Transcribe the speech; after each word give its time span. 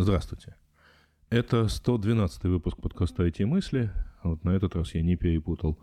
Здравствуйте. 0.00 0.54
Это 1.28 1.66
112 1.66 2.44
выпуск 2.44 2.76
подкаста 2.80 3.26
«IT 3.26 3.44
мысли». 3.46 3.90
Вот 4.22 4.44
на 4.44 4.50
этот 4.50 4.76
раз 4.76 4.94
я 4.94 5.02
не 5.02 5.16
перепутал 5.16 5.76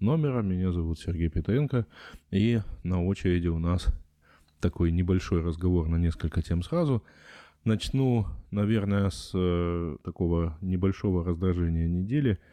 номера. 0.00 0.42
Меня 0.42 0.72
зовут 0.72 0.98
Сергей 0.98 1.28
Петренко. 1.28 1.86
И 2.32 2.62
на 2.82 3.04
очереди 3.06 3.46
у 3.46 3.60
нас 3.60 3.86
такой 4.58 4.90
небольшой 4.90 5.40
разговор 5.40 5.86
на 5.86 5.98
несколько 5.98 6.42
тем 6.42 6.64
сразу. 6.64 7.04
Начну, 7.64 8.26
наверное, 8.50 9.08
с 9.08 9.30
э, 9.34 9.96
такого 10.02 10.58
небольшого 10.60 11.24
раздражения 11.24 11.86
недели– 11.86 12.40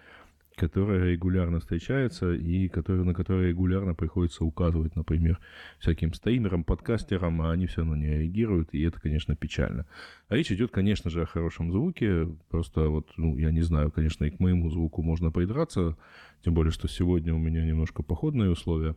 которая 0.57 1.11
регулярно 1.11 1.59
встречается 1.59 2.33
и 2.33 2.67
который, 2.67 3.05
на 3.05 3.13
которой 3.13 3.49
регулярно 3.49 3.93
приходится 3.93 4.43
указывать, 4.43 4.95
например, 4.95 5.39
всяким 5.77 6.13
стримерам, 6.15 6.63
подкастерам, 6.63 7.43
а 7.43 7.51
они 7.51 7.67
все 7.67 7.81
равно 7.81 7.95
не 7.95 8.07
реагируют, 8.07 8.69
и 8.71 8.81
это, 8.81 8.99
конечно, 8.99 9.35
печально. 9.35 9.85
А 10.29 10.35
речь 10.35 10.51
идет, 10.51 10.71
конечно 10.71 11.11
же, 11.11 11.21
о 11.21 11.27
хорошем 11.27 11.71
звуке, 11.71 12.27
просто 12.49 12.89
вот, 12.89 13.13
ну, 13.17 13.37
я 13.37 13.51
не 13.51 13.61
знаю, 13.61 13.91
конечно, 13.91 14.25
и 14.25 14.31
к 14.31 14.39
моему 14.39 14.71
звуку 14.71 15.03
можно 15.03 15.31
придраться, 15.31 15.95
тем 16.43 16.55
более, 16.55 16.71
что 16.71 16.87
сегодня 16.87 17.35
у 17.35 17.37
меня 17.37 17.63
немножко 17.63 18.01
походные 18.01 18.49
условия, 18.49 18.95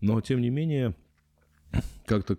но, 0.00 0.18
тем 0.22 0.40
не 0.40 0.48
менее, 0.48 0.94
как-то 2.06 2.38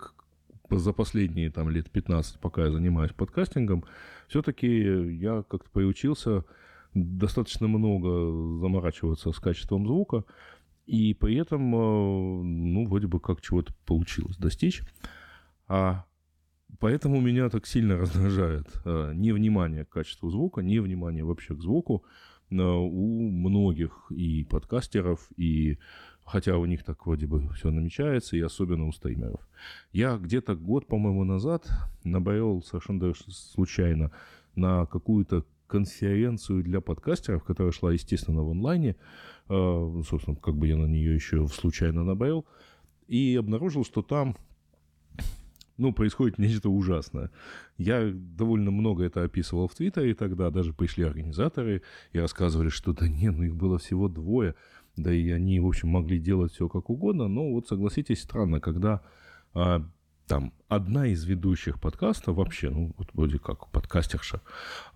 за 0.71 0.93
последние 0.93 1.51
там 1.51 1.69
лет 1.69 1.91
15, 1.91 2.39
пока 2.39 2.65
я 2.65 2.71
занимаюсь 2.71 3.11
подкастингом, 3.11 3.83
все-таки 4.27 4.67
я 4.67 5.43
как-то 5.47 5.69
приучился 5.69 6.43
достаточно 6.93 7.67
много 7.67 8.59
заморачиваться 8.59 9.31
с 9.31 9.39
качеством 9.39 9.87
звука, 9.87 10.23
и 10.85 11.13
при 11.13 11.35
этом, 11.35 11.73
э, 11.73 12.43
ну, 12.43 12.85
вроде 12.87 13.07
бы 13.07 13.19
как 13.19 13.41
чего-то 13.41 13.73
получилось 13.85 14.37
достичь. 14.37 14.83
А 15.67 16.05
поэтому 16.79 17.21
меня 17.21 17.49
так 17.49 17.65
сильно 17.65 17.97
раздражает 17.97 18.67
э, 18.85 19.13
невнимание 19.15 19.85
к 19.85 19.89
качеству 19.89 20.29
звука, 20.29 20.61
невнимание 20.61 21.23
вообще 21.23 21.55
к 21.55 21.61
звуку 21.61 22.03
э, 22.51 22.55
у 22.55 23.31
многих 23.31 24.11
и 24.11 24.43
подкастеров, 24.43 25.29
и 25.37 25.79
хотя 26.25 26.57
у 26.57 26.65
них 26.65 26.83
так 26.83 27.05
вроде 27.05 27.27
бы 27.27 27.47
все 27.53 27.71
намечается, 27.71 28.35
и 28.35 28.41
особенно 28.41 28.87
у 28.87 28.91
стримеров. 28.91 29.39
Я 29.91 30.17
где-то 30.17 30.55
год, 30.55 30.87
по-моему, 30.87 31.23
назад 31.23 31.67
набрел 32.03 32.61
совершенно 32.61 33.13
случайно 33.29 34.11
на 34.55 34.85
какую-то 34.85 35.45
конференцию 35.67 36.63
для 36.63 36.81
подкастеров, 36.81 37.43
которая 37.43 37.71
шла, 37.71 37.91
естественно, 37.91 38.43
в 38.43 38.49
онлайне. 38.51 38.95
А, 39.49 40.01
собственно, 40.07 40.35
как 40.35 40.55
бы 40.55 40.67
я 40.67 40.77
на 40.77 40.85
нее 40.85 41.15
еще 41.15 41.47
случайно 41.47 42.03
набавил. 42.03 42.45
И 43.07 43.35
обнаружил, 43.37 43.83
что 43.83 44.01
там 44.01 44.35
ну, 45.77 45.91
происходит 45.91 46.37
нечто 46.37 46.69
ужасное. 46.69 47.31
Я 47.77 48.11
довольно 48.13 48.71
много 48.71 49.03
это 49.03 49.23
описывал 49.23 49.67
в 49.67 49.75
Твиттере 49.75 50.13
тогда, 50.13 50.49
даже 50.49 50.73
пришли 50.73 51.03
организаторы 51.03 51.81
и 52.11 52.19
рассказывали, 52.19 52.69
что 52.69 52.93
да 52.93 53.07
нет, 53.07 53.35
ну 53.35 53.43
их 53.43 53.55
было 53.55 53.79
всего 53.79 54.07
двое, 54.07 54.55
да 54.95 55.11
и 55.11 55.29
они, 55.29 55.59
в 55.59 55.67
общем, 55.67 55.89
могли 55.89 56.19
делать 56.19 56.53
все 56.53 56.69
как 56.69 56.89
угодно, 56.89 57.27
но 57.27 57.51
вот 57.51 57.67
согласитесь, 57.67 58.21
странно, 58.21 58.59
когда 58.59 59.01
а, 59.53 59.83
там 60.27 60.53
одна 60.67 61.07
из 61.07 61.25
ведущих 61.25 61.79
подкаста 61.79 62.33
вообще, 62.33 62.69
ну, 62.69 62.93
вот 62.97 63.09
вроде 63.13 63.39
как 63.39 63.69
подкастерша, 63.69 64.41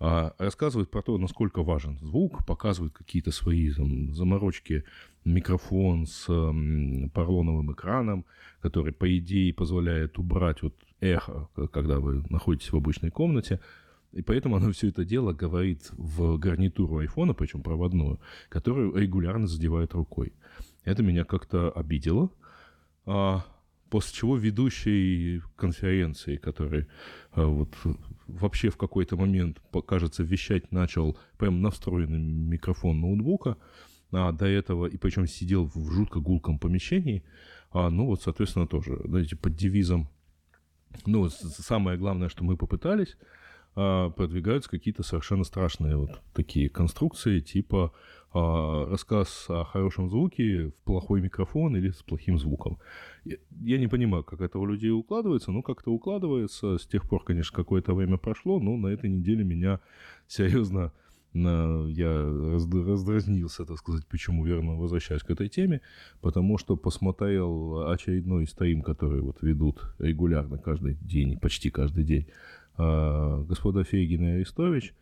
а, 0.00 0.34
рассказывает 0.38 0.90
про 0.90 1.02
то, 1.02 1.18
насколько 1.18 1.62
важен 1.62 1.98
звук, 1.98 2.46
показывает 2.46 2.94
какие-то 2.94 3.30
свои 3.30 3.70
там, 3.72 4.14
заморочки, 4.14 4.84
микрофон 5.24 6.06
с 6.06 6.28
м, 6.28 7.10
поролоновым 7.10 7.72
экраном, 7.72 8.24
который, 8.60 8.92
по 8.92 9.16
идее, 9.18 9.52
позволяет 9.52 10.18
убрать 10.18 10.62
вот 10.62 10.74
эхо, 11.00 11.48
когда 11.72 12.00
вы 12.00 12.24
находитесь 12.30 12.72
в 12.72 12.76
обычной 12.76 13.10
комнате, 13.10 13.60
и 14.12 14.22
поэтому 14.22 14.56
она 14.56 14.72
все 14.72 14.88
это 14.88 15.04
дело 15.04 15.32
говорит 15.32 15.90
в 15.92 16.38
гарнитуру 16.38 16.98
айфона, 16.98 17.34
причем 17.34 17.62
проводную, 17.62 18.18
которую 18.48 18.96
регулярно 18.96 19.46
задевает 19.46 19.92
рукой. 19.92 20.32
Это 20.84 21.02
меня 21.02 21.24
как-то 21.24 21.70
обидело. 21.70 22.30
После 23.90 24.14
чего 24.14 24.36
ведущий 24.36 25.42
конференции, 25.56 26.36
который 26.36 26.86
а, 27.32 27.46
вот 27.46 27.74
вообще 28.26 28.68
в 28.68 28.76
какой-то 28.76 29.16
момент, 29.16 29.60
кажется, 29.86 30.22
вещать 30.22 30.70
начал 30.72 31.16
прям 31.38 31.62
на 31.62 31.70
встроенный 31.70 32.18
микрофон 32.18 33.00
ноутбука, 33.00 33.56
а 34.12 34.32
до 34.32 34.46
этого, 34.46 34.86
и 34.86 34.96
причем 34.96 35.26
сидел 35.26 35.64
в 35.64 35.90
жутко 35.90 36.20
гулком 36.20 36.58
помещении, 36.58 37.22
а, 37.70 37.90
ну 37.90 38.06
вот, 38.06 38.22
соответственно, 38.22 38.66
тоже, 38.66 39.00
знаете, 39.04 39.36
под 39.36 39.54
девизом, 39.56 40.08
ну, 41.06 41.28
самое 41.28 41.98
главное, 41.98 42.28
что 42.28 42.44
мы 42.44 42.56
попытались, 42.56 43.16
а, 43.80 44.10
продвигаются 44.10 44.68
какие-то 44.68 45.04
совершенно 45.04 45.44
страшные 45.44 45.96
вот 45.96 46.20
такие 46.34 46.68
конструкции, 46.68 47.38
типа 47.38 47.92
а, 48.32 48.86
рассказ 48.90 49.46
о 49.48 49.62
хорошем 49.62 50.10
звуке 50.10 50.70
в 50.70 50.74
плохой 50.82 51.20
микрофон 51.20 51.76
или 51.76 51.90
с 51.90 52.02
плохим 52.02 52.40
звуком. 52.40 52.78
Я, 53.24 53.78
не 53.78 53.86
понимаю, 53.86 54.24
как 54.24 54.40
это 54.40 54.58
у 54.58 54.66
людей 54.66 54.90
укладывается, 54.90 55.52
но 55.52 55.62
как-то 55.62 55.92
укладывается. 55.92 56.76
С 56.76 56.88
тех 56.88 57.08
пор, 57.08 57.22
конечно, 57.22 57.54
какое-то 57.54 57.94
время 57.94 58.16
прошло, 58.16 58.58
но 58.58 58.76
на 58.76 58.88
этой 58.88 59.10
неделе 59.10 59.44
меня 59.44 59.78
серьезно 60.26 60.92
я 61.34 62.24
раздразнился, 62.24 63.64
так 63.64 63.78
сказать, 63.78 64.06
почему 64.06 64.44
верно 64.44 64.76
возвращаюсь 64.76 65.22
к 65.22 65.30
этой 65.30 65.48
теме, 65.48 65.82
потому 66.20 66.58
что 66.58 66.76
посмотрел 66.76 67.88
очередной 67.90 68.46
стрим, 68.46 68.82
который 68.82 69.20
вот 69.20 69.42
ведут 69.42 69.94
регулярно 69.98 70.58
каждый 70.58 70.94
день, 70.94 71.38
почти 71.38 71.70
каждый 71.70 72.02
день 72.02 72.26
господа 72.78 73.84
Фейгин 73.84 74.22
и 74.22 74.30
Арестович. 74.36 74.94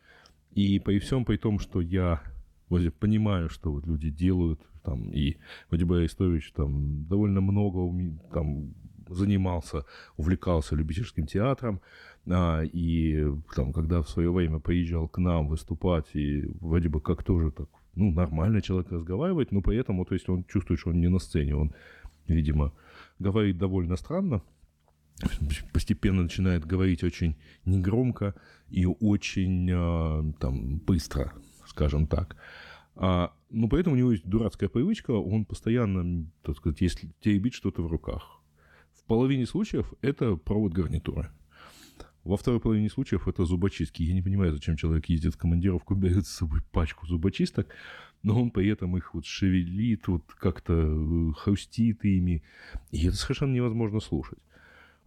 И 0.52 0.78
при 0.78 0.98
всем 0.98 1.24
при 1.24 1.36
том, 1.36 1.58
что 1.58 1.80
я 1.80 2.22
вроде 2.68 2.90
понимаю, 2.90 3.50
что 3.50 3.72
вот 3.72 3.86
люди 3.86 4.10
делают, 4.10 4.60
там, 4.82 5.10
и 5.10 5.36
вроде 5.68 5.84
бы 5.84 5.98
Арестович 5.98 6.52
там 6.52 7.04
довольно 7.06 7.40
много 7.40 8.12
там 8.32 8.74
занимался, 9.08 9.84
увлекался 10.16 10.74
любительским 10.74 11.26
театром, 11.26 11.80
а, 12.28 12.62
и 12.62 13.24
там, 13.54 13.72
когда 13.72 14.02
в 14.02 14.08
свое 14.08 14.32
время 14.32 14.58
приезжал 14.58 15.08
к 15.08 15.18
нам 15.18 15.48
выступать, 15.48 16.06
и 16.14 16.44
вроде 16.60 16.88
бы 16.88 17.00
как 17.00 17.22
тоже 17.22 17.50
так, 17.50 17.68
ну, 17.94 18.10
нормально 18.10 18.60
человек 18.62 18.90
разговаривает, 18.90 19.52
но 19.52 19.60
при 19.60 19.76
этом, 19.76 19.98
вот, 19.98 20.10
есть 20.10 20.28
он 20.28 20.44
чувствует, 20.44 20.80
что 20.80 20.90
он 20.90 21.00
не 21.00 21.08
на 21.08 21.18
сцене, 21.18 21.56
он, 21.56 21.72
видимо, 22.26 22.72
говорит 23.18 23.58
довольно 23.58 23.96
странно, 23.96 24.42
постепенно 25.72 26.22
начинает 26.22 26.64
говорить 26.64 27.02
очень 27.02 27.36
негромко 27.64 28.34
и 28.68 28.86
очень 28.86 29.70
э, 29.70 30.32
там 30.38 30.78
быстро, 30.78 31.32
скажем 31.66 32.06
так. 32.06 32.36
А, 32.96 33.32
но 33.50 33.68
поэтому 33.68 33.94
у 33.94 33.98
него 33.98 34.12
есть 34.12 34.26
дурацкая 34.26 34.68
привычка, 34.68 35.12
он 35.12 35.44
постоянно, 35.44 36.26
так 36.42 36.56
сказать, 36.56 36.80
если 36.80 37.10
теребит 37.20 37.54
что-то 37.54 37.82
в 37.82 37.86
руках. 37.86 38.40
В 38.94 39.04
половине 39.04 39.46
случаев 39.46 39.92
это 40.00 40.36
провод 40.36 40.72
гарнитуры. 40.72 41.30
Во 42.24 42.36
второй 42.36 42.58
половине 42.58 42.90
случаев 42.90 43.28
это 43.28 43.44
зубочистки. 43.44 44.02
Я 44.02 44.12
не 44.12 44.22
понимаю, 44.22 44.52
зачем 44.52 44.76
человек 44.76 45.06
ездит 45.08 45.34
в 45.34 45.38
командировку, 45.38 45.94
берет 45.94 46.26
с 46.26 46.30
собой 46.30 46.60
пачку 46.72 47.06
зубочисток, 47.06 47.68
но 48.24 48.40
он 48.40 48.50
при 48.50 48.68
этом 48.68 48.96
их 48.96 49.14
вот 49.14 49.24
шевелит, 49.24 50.08
вот 50.08 50.24
как-то 50.34 50.72
э, 50.72 51.32
хрустит 51.36 52.04
ими. 52.04 52.42
И 52.90 53.06
это 53.06 53.16
совершенно 53.16 53.54
невозможно 53.54 54.00
слушать. 54.00 54.40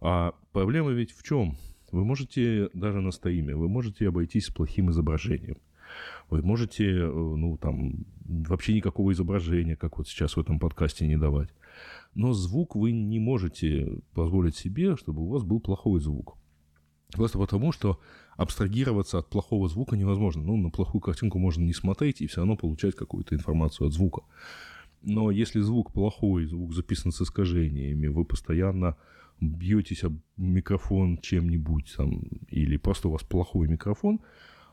А 0.00 0.34
проблема 0.52 0.90
ведь 0.90 1.12
в 1.12 1.22
чем? 1.22 1.56
Вы 1.92 2.04
можете 2.04 2.70
даже 2.72 3.00
на 3.00 3.10
стоиме, 3.10 3.54
вы 3.54 3.68
можете 3.68 4.08
обойтись 4.08 4.48
плохим 4.48 4.90
изображением. 4.90 5.58
Вы 6.28 6.42
можете, 6.42 6.84
э, 6.84 7.10
ну, 7.10 7.58
там, 7.58 8.04
вообще 8.24 8.74
никакого 8.74 9.12
изображения, 9.12 9.76
как 9.76 9.98
вот 9.98 10.06
сейчас 10.06 10.36
в 10.36 10.40
этом 10.40 10.60
подкасте, 10.60 11.06
не 11.06 11.16
давать. 11.16 11.48
Но 12.14 12.32
звук 12.32 12.76
вы 12.76 12.92
не 12.92 13.18
можете 13.18 13.98
позволить 14.14 14.56
себе, 14.56 14.96
чтобы 14.96 15.22
у 15.22 15.26
вас 15.26 15.42
был 15.42 15.60
плохой 15.60 16.00
звук. 16.00 16.36
Просто 17.12 17.38
потому, 17.38 17.72
что 17.72 17.98
абстрагироваться 18.36 19.18
от 19.18 19.28
плохого 19.28 19.68
звука 19.68 19.96
невозможно. 19.96 20.42
Ну, 20.42 20.56
на 20.56 20.70
плохую 20.70 21.00
картинку 21.00 21.38
можно 21.38 21.62
не 21.62 21.72
смотреть 21.72 22.20
и 22.20 22.26
все 22.26 22.38
равно 22.38 22.56
получать 22.56 22.94
какую-то 22.94 23.34
информацию 23.34 23.88
от 23.88 23.92
звука. 23.92 24.22
Но 25.02 25.30
если 25.30 25.60
звук 25.60 25.92
плохой, 25.92 26.46
звук 26.46 26.72
записан 26.72 27.10
с 27.10 27.20
искажениями, 27.20 28.06
вы 28.06 28.24
постоянно 28.24 28.96
бьетесь 29.40 30.04
об 30.04 30.18
микрофон 30.36 31.18
чем-нибудь 31.18 31.94
там, 31.96 32.22
или 32.48 32.76
просто 32.76 33.08
у 33.08 33.12
вас 33.12 33.22
плохой 33.22 33.68
микрофон, 33.68 34.20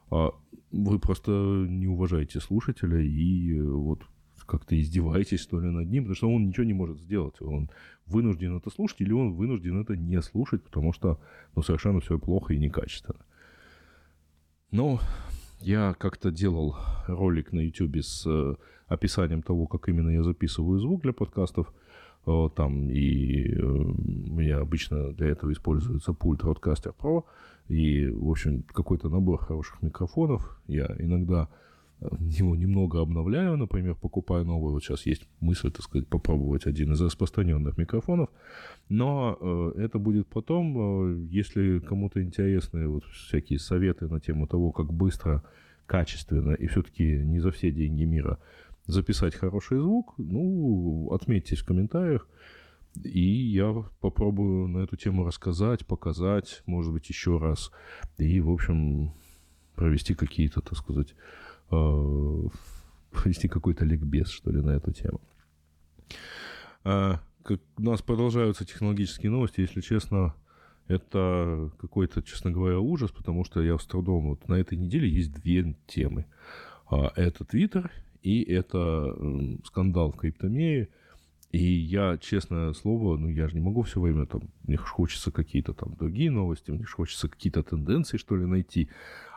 а 0.10 0.32
вы 0.72 1.00
просто 1.00 1.32
не 1.32 1.88
уважаете 1.88 2.40
слушателя 2.40 3.00
и 3.00 3.58
э, 3.58 3.64
вот 3.64 4.04
как-то 4.46 4.80
издеваетесь, 4.80 5.42
что 5.42 5.60
ли, 5.60 5.70
над 5.70 5.90
ним, 5.90 6.04
потому 6.04 6.16
что 6.16 6.30
он 6.30 6.48
ничего 6.48 6.66
не 6.66 6.74
может 6.74 7.00
сделать. 7.02 7.42
Он 7.42 7.70
вынужден 8.06 8.56
это 8.56 8.70
слушать 8.70 9.02
или 9.02 9.12
он 9.12 9.34
вынужден 9.34 9.82
это 9.82 9.98
не 9.98 10.22
слушать, 10.22 10.64
потому 10.64 10.94
что 10.94 11.20
ну, 11.56 11.64
совершенно 11.64 12.00
все 12.00 12.18
плохо 12.18 12.54
и 12.54 12.60
некачественно. 12.60 13.20
Но 14.72 15.02
я 15.60 15.96
как-то 15.98 16.32
делал 16.32 16.78
ролик 17.08 17.52
на 17.52 17.60
YouTube 17.60 17.98
с 17.98 18.26
э, 18.26 18.56
описанием 18.88 19.42
того, 19.42 19.68
как 19.68 19.90
именно 19.90 20.10
я 20.10 20.24
записываю 20.24 20.80
звук 20.80 21.02
для 21.02 21.14
подкастов– 21.14 21.74
там 22.28 22.90
и 22.90 23.54
э, 23.54 23.62
у 23.62 24.34
меня 24.34 24.60
обычно 24.60 25.14
для 25.14 25.28
этого 25.28 25.54
используется 25.54 26.12
пульт 26.14 26.42
Rodecaster 26.44 26.94
Pro 26.94 27.24
и, 27.70 28.08
в 28.08 28.30
общем, 28.30 28.64
какой-то 28.64 29.10
набор 29.10 29.40
хороших 29.40 29.82
микрофонов. 29.82 30.60
Я 30.68 30.94
иногда 31.00 31.48
э, 32.02 32.08
его 32.20 32.54
немного 32.56 33.02
обновляю, 33.02 33.56
например, 33.56 33.96
покупаю 33.96 34.44
новый. 34.44 34.74
Вот 34.74 34.84
сейчас 34.84 35.06
есть 35.06 35.26
мысль, 35.40 35.72
так 35.72 35.84
сказать, 35.84 36.08
попробовать 36.10 36.66
один 36.66 36.92
из 36.92 37.02
распространенных 37.02 37.78
микрофонов. 37.78 38.30
Но 38.90 39.38
э, 39.40 39.72
это 39.78 39.98
будет 39.98 40.28
потом. 40.28 40.78
Э, 40.78 41.28
если 41.30 41.80
кому-то 41.80 42.22
интересны 42.22 42.90
вот 42.90 43.06
всякие 43.06 43.60
советы 43.60 44.10
на 44.10 44.20
тему 44.20 44.48
того, 44.48 44.74
как 44.74 44.92
быстро, 44.92 45.44
качественно 45.86 46.52
и 46.52 46.68
все-таки 46.68 47.04
не 47.04 47.40
за 47.40 47.52
все 47.52 47.72
деньги 47.72 48.04
мира 48.04 48.38
записать 48.88 49.36
хороший 49.36 49.80
звук, 49.80 50.14
ну, 50.18 51.10
отметьтесь 51.12 51.60
в 51.60 51.66
комментариях. 51.66 52.28
И 53.04 53.20
я 53.20 53.86
попробую 54.00 54.68
на 54.70 54.80
эту 54.80 54.96
тему 54.96 55.24
рассказать, 55.24 55.86
показать, 55.86 56.64
может 56.66 56.92
быть, 56.92 57.08
еще 57.10 57.38
раз. 57.38 57.72
И, 58.18 58.40
в 58.42 58.50
общем, 58.50 59.14
провести 59.76 60.16
какие-то, 60.16 60.62
так 60.62 60.78
сказать, 60.78 61.14
э, 61.70 62.42
провести 63.12 63.48
какой-то 63.48 63.86
ликбез, 63.86 64.30
что 64.30 64.52
ли, 64.52 64.62
на 64.62 64.72
эту 64.72 64.94
тему. 64.94 65.22
А, 66.84 67.22
как 67.44 67.60
у 67.78 67.84
нас 67.84 68.02
продолжаются 68.02 68.66
технологические 68.66 69.32
новости, 69.32 69.62
если 69.62 69.82
честно, 69.82 70.34
это 70.88 71.72
какой-то, 71.80 72.24
честно 72.24 72.52
говоря, 72.52 72.80
ужас, 72.80 73.12
потому 73.12 73.44
что 73.44 73.62
я 73.62 73.78
с 73.78 73.86
трудом... 73.86 74.30
Вот 74.30 74.48
на 74.48 74.56
этой 74.56 74.78
неделе 74.78 75.10
есть 75.10 75.34
две 75.34 75.76
темы. 75.86 76.26
А, 76.90 77.12
это 77.16 77.44
Твиттер 77.44 77.92
и 78.22 78.44
это 78.44 79.16
скандал 79.66 80.12
в 80.12 80.18
криптомире. 80.18 80.90
И 81.52 81.64
я, 81.64 82.18
честное 82.18 82.74
слово, 82.74 83.18
ну 83.18 83.30
я 83.30 83.48
же 83.48 83.56
не 83.56 83.62
могу 83.62 83.84
все 83.84 84.02
время 84.02 84.26
там, 84.26 84.42
мне 84.64 84.76
хочется 84.76 85.32
какие-то 85.32 85.74
там 85.74 85.96
другие 85.96 86.30
новости, 86.30 86.72
мне 86.72 86.84
хочется 86.84 87.30
какие-то 87.30 87.64
тенденции, 87.64 88.18
что 88.18 88.36
ли, 88.36 88.46
найти. 88.46 88.90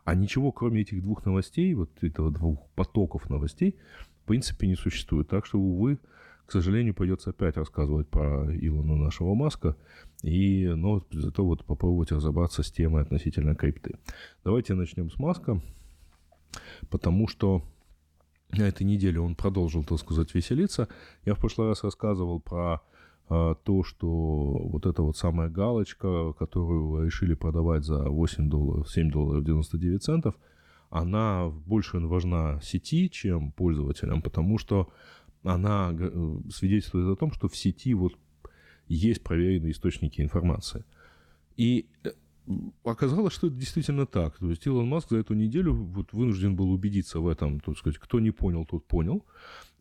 А 0.04 0.14
ничего, 0.14 0.50
кроме 0.50 0.80
этих 0.80 1.02
двух 1.02 1.24
новостей, 1.24 1.72
вот 1.74 1.90
этого 2.02 2.32
двух 2.32 2.66
потоков 2.74 3.30
новостей, 3.30 3.76
в 4.24 4.26
принципе, 4.26 4.66
не 4.66 4.74
существует. 4.74 5.28
Так 5.28 5.46
что, 5.46 5.60
увы, 5.60 5.98
к 6.46 6.52
сожалению, 6.52 6.94
придется 6.94 7.30
опять 7.30 7.56
рассказывать 7.56 8.08
про 8.08 8.44
Илона 8.56 8.96
нашего 8.96 9.34
Маска, 9.34 9.76
и, 10.24 10.66
но 10.66 11.06
зато 11.12 11.44
вот 11.44 11.64
попробовать 11.64 12.10
разобраться 12.10 12.64
с 12.64 12.72
темой 12.72 13.02
относительно 13.02 13.54
крипты. 13.54 13.94
Давайте 14.42 14.74
начнем 14.74 15.10
с 15.12 15.18
Маска, 15.20 15.62
потому 16.90 17.28
что 17.28 17.62
на 18.52 18.62
этой 18.62 18.84
неделе 18.84 19.20
он 19.20 19.34
продолжил, 19.34 19.84
так 19.84 19.98
сказать, 19.98 20.34
веселиться. 20.34 20.88
Я 21.24 21.34
в 21.34 21.38
прошлый 21.38 21.68
раз 21.68 21.84
рассказывал 21.84 22.40
про 22.40 22.80
а, 23.28 23.54
то, 23.54 23.84
что 23.84 24.08
вот 24.08 24.86
эта 24.86 25.02
вот 25.02 25.16
самая 25.16 25.48
галочка, 25.48 26.32
которую 26.32 27.04
решили 27.06 27.34
продавать 27.34 27.84
за 27.84 28.08
8 28.08 28.50
долларов, 28.50 28.90
7 28.90 29.10
долларов 29.10 29.44
99 29.44 30.02
центов, 30.02 30.34
она 30.90 31.48
больше 31.48 32.00
важна 32.00 32.60
сети, 32.60 33.08
чем 33.08 33.52
пользователям, 33.52 34.20
потому 34.22 34.58
что 34.58 34.88
она 35.44 35.94
э, 35.96 36.38
свидетельствует 36.50 37.08
о 37.08 37.16
том, 37.16 37.32
что 37.32 37.48
в 37.48 37.56
сети 37.56 37.94
вот 37.94 38.14
есть 38.88 39.22
проверенные 39.22 39.70
источники 39.70 40.20
информации. 40.20 40.84
И 41.56 41.86
э, 42.02 42.10
оказалось, 42.84 43.32
что 43.32 43.46
это 43.48 43.56
действительно 43.56 44.06
так. 44.06 44.38
То 44.38 44.50
есть 44.50 44.66
Илон 44.66 44.88
Маск 44.88 45.10
за 45.10 45.18
эту 45.18 45.34
неделю 45.34 45.74
вот 45.74 46.12
вынужден 46.12 46.56
был 46.56 46.70
убедиться 46.70 47.20
в 47.20 47.28
этом, 47.28 47.60
так 47.60 47.76
сказать, 47.76 47.98
кто 47.98 48.20
не 48.20 48.30
понял, 48.30 48.64
тот 48.64 48.86
понял. 48.86 49.24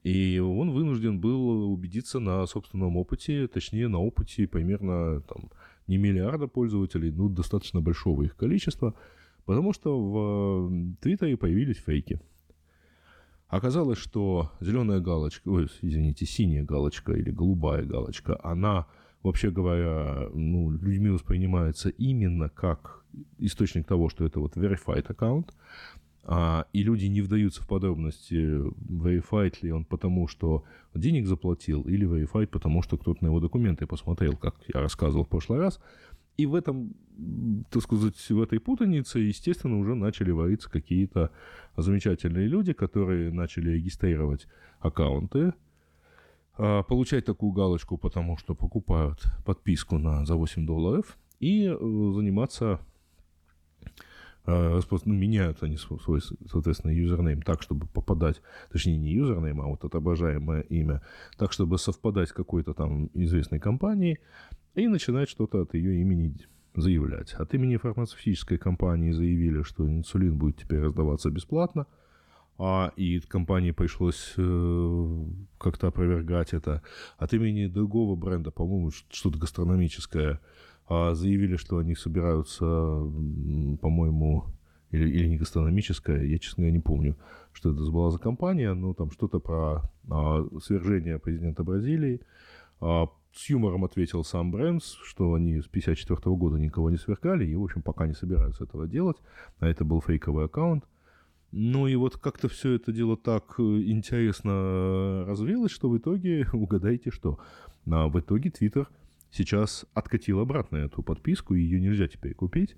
И 0.04 0.40
он 0.40 0.72
вынужден 0.72 1.20
был 1.20 1.72
убедиться 1.72 2.20
на 2.20 2.46
собственном 2.46 2.96
опыте, 2.96 3.48
точнее, 3.48 3.90
на 3.90 4.00
опыте 4.00 4.48
примерно 4.48 5.22
там, 5.22 5.50
не 5.88 5.98
миллиарда 5.98 6.48
пользователей, 6.48 7.12
ну, 7.12 7.28
достаточно 7.28 7.82
большого 7.82 8.24
их 8.24 8.38
количества, 8.38 8.94
потому 9.46 9.74
что 9.74 10.00
в 10.00 10.96
Твиттере 11.02 11.36
появились 11.36 11.78
фейки. 11.78 12.22
Оказалось, 13.50 13.98
что 13.98 14.52
зеленая 14.62 15.00
галочка, 15.00 15.50
ой, 15.50 15.68
извините, 15.82 16.26
синяя 16.26 16.64
галочка 16.64 17.14
или 17.14 17.32
голубая 17.32 17.84
галочка, 17.84 18.40
она 18.44 18.86
вообще 19.24 19.52
говоря, 19.52 20.30
ну, 20.34 20.72
людьми 20.72 21.10
воспринимается 21.10 21.90
именно 21.90 22.50
как 22.50 23.04
источник 23.38 23.86
того, 23.86 24.10
что 24.10 24.26
это 24.26 24.40
вот 24.40 24.56
verified 24.56 25.06
аккаунт, 25.08 25.54
а, 26.24 26.66
и 26.74 26.84
люди 26.84 27.06
не 27.06 27.22
вдаются 27.22 27.64
в 27.64 27.68
подробности, 27.68 28.36
verified 28.36 29.56
ли 29.62 29.72
он 29.72 29.86
потому, 29.86 30.28
что 30.28 30.64
денег 30.94 31.26
заплатил, 31.26 31.82
или 31.84 32.08
verified 32.08 32.48
потому, 32.48 32.84
что 32.84 32.98
кто-то 32.98 33.24
на 33.24 33.30
его 33.30 33.40
документы 33.40 33.88
посмотрел, 33.88 34.36
как 34.36 34.56
я 34.74 34.82
рассказывал 34.82 35.26
в 35.26 35.30
прошлый 35.30 35.60
раз. 35.60 35.80
И 36.38 36.46
в 36.46 36.56
этом, 36.56 36.94
так 37.70 37.84
сказать, 37.84 38.16
в 38.30 38.42
этой 38.42 38.60
путанице, 38.60 39.20
естественно, 39.20 39.78
уже 39.78 39.96
начали 39.96 40.32
вариться 40.32 40.70
какие-то 40.70 41.32
замечательные 41.76 42.48
люди, 42.48 42.74
которые 42.74 43.32
начали 43.32 43.72
регистрировать 43.72 44.48
аккаунты, 44.80 45.54
получать 46.60 47.26
такую 47.26 47.54
галочку, 47.54 47.98
потому 47.98 48.38
что 48.38 48.54
покупают 48.54 49.24
подписку 49.46 49.98
на, 49.98 50.26
за 50.26 50.36
8 50.36 50.66
долларов, 50.66 51.18
и 51.40 51.68
э, 51.68 51.72
заниматься 51.72 52.82
а, 54.46 54.80
ну, 55.06 55.14
меняют 55.14 55.64
они 55.64 55.78
свой, 55.78 56.22
соответственно, 56.52 56.92
username 56.92 57.42
так, 57.42 57.62
чтобы 57.62 57.88
попадать, 57.88 58.42
точнее, 58.72 58.98
не 58.98 59.14
username, 59.14 59.62
а 59.62 59.68
вот 59.68 59.86
отображаемое 59.86 60.62
имя, 60.62 61.02
так, 61.38 61.54
чтобы 61.54 61.78
совпадать 61.78 62.30
с 62.30 62.34
какой-то 62.34 62.74
там 62.74 63.10
известной 63.14 63.60
компанией, 63.60 64.20
и 64.76 64.88
начинать 64.88 65.30
что-то 65.30 65.62
от 65.62 65.76
ее 65.76 66.02
имени 66.02 66.36
заявлять. 66.76 67.34
От 67.34 67.54
имени 67.54 67.78
фармацевтической 67.78 68.58
компании 68.58 69.12
заявили, 69.12 69.62
что 69.64 69.88
инсулин 69.88 70.38
будет 70.38 70.58
теперь 70.58 70.82
раздаваться 70.82 71.30
бесплатно– 71.30 71.86
а, 72.60 72.92
и 72.98 73.22
компании 73.22 73.72
пришлось 73.72 74.34
э, 74.38 75.26
как-то 75.58 75.88
опровергать 75.88 76.54
это. 76.54 76.82
От 77.18 77.34
имени 77.34 77.68
другого 77.68 78.18
бренда, 78.18 78.52
по-моему, 78.52 78.92
что-то 78.92 79.40
гастрономическое, 79.40 80.42
а, 80.90 81.16
заявили, 81.16 81.56
что 81.56 81.78
они 81.78 81.96
собираются, 81.96 82.66
по-моему, 82.66 84.46
или, 84.92 85.10
или 85.10 85.28
не 85.28 85.38
гастрономическое, 85.38 86.24
я, 86.24 86.38
честно 86.38 86.64
говоря, 86.64 86.74
не 86.74 86.82
помню, 86.82 87.16
что 87.54 87.72
это 87.72 87.80
была 87.92 88.12
за 88.12 88.20
компания, 88.20 88.74
но 88.74 88.94
там 88.94 89.10
что-то 89.12 89.40
про 89.40 89.84
а, 90.10 90.46
свержение 90.62 91.18
президента 91.18 91.64
Бразилии. 91.64 92.20
А, 92.82 93.08
с 93.32 93.50
юмором 93.50 93.86
ответил 93.86 94.24
сам 94.26 94.52
Брэнс, 94.52 94.98
что 95.04 95.34
они 95.34 95.62
с 95.62 95.68
1954 95.68 96.36
года 96.36 96.58
никого 96.58 96.90
не 96.90 96.98
сверкали 96.98 97.46
и, 97.46 97.56
в 97.56 97.64
общем, 97.64 97.84
пока 97.84 98.06
не 98.06 98.14
собираются 98.14 98.66
этого 98.66 98.88
делать. 98.88 99.18
А 99.60 99.68
это 99.68 99.86
был 99.86 100.02
фейковый 100.02 100.46
аккаунт. 100.46 100.84
Ну 101.52 101.88
и 101.88 101.96
вот 101.96 102.18
как-то 102.18 102.48
все 102.48 102.74
это 102.74 102.92
дело 102.92 103.18
так 103.18 103.56
э, 103.58 103.64
интересно 103.64 105.26
развилось, 105.26 105.72
что 105.72 105.90
в 105.90 105.98
итоге, 105.98 106.48
угадайте 106.54 107.12
что, 107.12 107.40
а 107.90 108.08
в 108.08 108.20
итоге 108.20 108.52
Твиттер 108.52 108.88
сейчас 109.32 109.86
откатил 109.94 110.40
обратно 110.40 110.78
эту 110.78 111.02
подписку, 111.02 111.56
и 111.56 111.62
ее 111.62 111.80
нельзя 111.80 112.08
теперь 112.08 112.36
купить, 112.36 112.76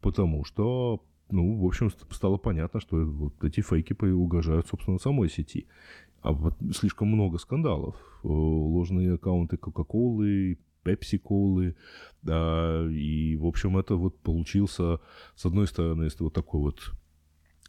потому 0.00 0.44
что, 0.44 1.04
ну, 1.30 1.56
в 1.56 1.66
общем, 1.66 1.90
стало 2.10 2.36
понятно, 2.36 2.80
что 2.80 2.96
вот 2.96 3.42
эти 3.42 3.60
фейки 3.60 3.92
угрожают, 3.92 4.68
собственно, 4.68 4.98
самой 4.98 5.28
сети. 5.28 5.66
А 6.20 6.32
вот 6.32 6.54
слишком 6.72 7.08
много 7.08 7.38
скандалов. 7.38 7.96
Э, 8.22 8.28
ложные 8.28 9.14
аккаунты 9.14 9.56
Кока-Колы, 9.56 10.58
Пепси-Колы, 10.84 11.76
да, 12.22 12.86
и, 12.90 13.36
в 13.36 13.46
общем, 13.46 13.78
это 13.78 13.96
вот 13.96 14.18
получился, 14.20 15.00
с 15.34 15.44
одной 15.44 15.66
стороны, 15.66 16.08
вот 16.18 16.32
такой 16.32 16.60
вот 16.60 16.92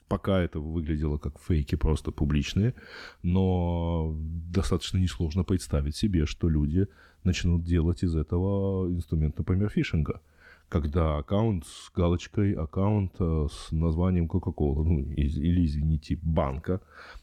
Пока 0.08 0.40
это 0.40 0.60
выглядело 0.60 1.18
как 1.18 1.40
фейки 1.40 1.76
просто 1.76 2.12
публичные, 2.12 2.74
но 3.22 4.16
достаточно 4.18 4.98
несложно 4.98 5.44
представить 5.44 5.96
себе, 5.96 6.26
что 6.26 6.50
люди 6.50 6.88
начнут 7.24 7.64
делать 7.64 8.04
из 8.04 8.16
этого 8.16 8.90
инструмент, 8.90 9.38
например, 9.38 9.70
фишинга 9.70 10.22
когда 10.70 11.18
аккаунт 11.20 11.68
с 11.68 11.92
галочкой, 11.94 12.54
аккаунт 12.54 13.14
э, 13.20 13.48
с 13.52 13.72
названием 13.72 14.26
Coca-Cola, 14.26 14.84
ну, 14.84 15.00
или, 15.02 15.66
извините, 15.66 16.18
банка 16.24 16.82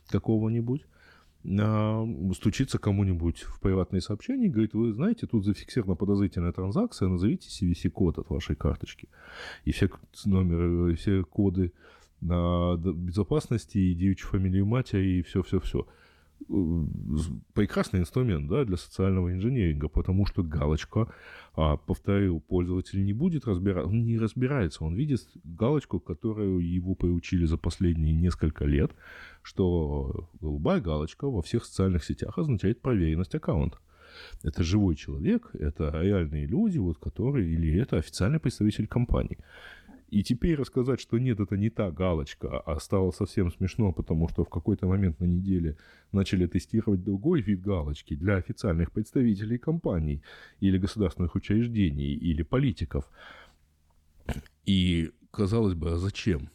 какого-нибудь, 0.08 0.87
а, 1.58 2.06
стучится 2.34 2.78
кому-нибудь 2.78 3.42
в 3.42 3.60
приватные 3.60 4.02
сообщения 4.02 4.46
и 4.46 4.50
говорит, 4.50 4.75
вы 4.75 4.92
знаете, 4.92 5.26
тут 5.26 5.44
зафиксирована 5.44 5.96
подозрительная 5.96 6.52
транзакция, 6.52 7.08
назовите 7.08 7.49
CVC-код 7.49 8.18
от 8.18 8.30
вашей 8.30 8.56
карточки. 8.56 9.08
И 9.64 9.72
все 9.72 9.90
номеры, 10.26 10.94
все 10.96 11.25
коды 11.25 11.72
безопасности 12.21 13.79
и 13.79 13.95
девичью 13.95 14.29
фамилию 14.29 14.67
матери 14.67 15.19
и 15.19 15.23
все-все-все. 15.23 15.87
Прекрасный 17.55 18.00
инструмент 18.00 18.49
да, 18.49 18.65
для 18.65 18.77
социального 18.77 19.33
инженеринга, 19.33 19.89
потому 19.89 20.25
что 20.25 20.43
галочка, 20.43 21.12
а, 21.55 21.77
повторю, 21.77 22.41
пользователь 22.41 23.05
не 23.05 23.12
будет 23.12 23.47
разбираться, 23.47 23.91
он 23.91 24.05
не 24.05 24.19
разбирается, 24.19 24.85
он 24.85 24.95
видит 24.95 25.21
галочку, 25.45 26.00
которую 26.00 26.61
его 26.61 26.95
приучили 26.95 27.45
за 27.45 27.59
последние 27.59 28.15
несколько 28.15 28.65
лет, 28.65 28.93
что 29.43 30.31
голубая 30.41 30.81
галочка 30.81 31.29
во 31.29 31.43
всех 31.43 31.65
социальных 31.65 32.05
сетях 32.05 32.39
означает 32.39 32.81
проверенность 32.81 33.35
аккаунта. 33.35 33.79
Это 34.43 34.62
живой 34.62 34.97
человек, 34.97 35.50
это 35.53 35.91
реальные 36.00 36.47
люди, 36.47 36.79
вот, 36.79 36.99
которые, 36.99 37.49
или 37.50 37.79
это 37.79 37.99
официальный 37.99 38.41
представитель 38.41 38.87
компании. 38.87 39.39
И 40.11 40.25
теперь 40.25 40.57
рассказать, 40.57 41.00
что 41.00 41.19
нет, 41.19 41.38
это 41.38 41.57
не 41.57 41.71
та 41.71 41.93
галочка, 41.93 42.59
а 42.61 42.81
стало 42.81 43.12
совсем 43.12 43.52
смешно, 43.52 43.93
потому 43.93 44.29
что 44.29 44.45
в 44.45 44.49
какой-то 44.49 44.88
момент 44.88 45.21
на 45.21 45.25
неделе 45.25 45.76
начали 46.11 46.47
тестировать 46.47 47.05
другой 47.05 47.43
вид 47.43 47.61
галочки 47.61 48.17
для 48.17 48.35
официальных 48.37 48.90
представителей 48.90 49.57
компаний 49.57 50.23
или 50.59 50.79
государственных 50.79 51.37
учреждений 51.37 52.12
или 52.12 52.43
политиков. 52.43 53.09
И 54.67 55.12
казалось 55.31 55.75
бы, 55.75 55.93
а 55.93 55.97
зачем? 55.97 56.50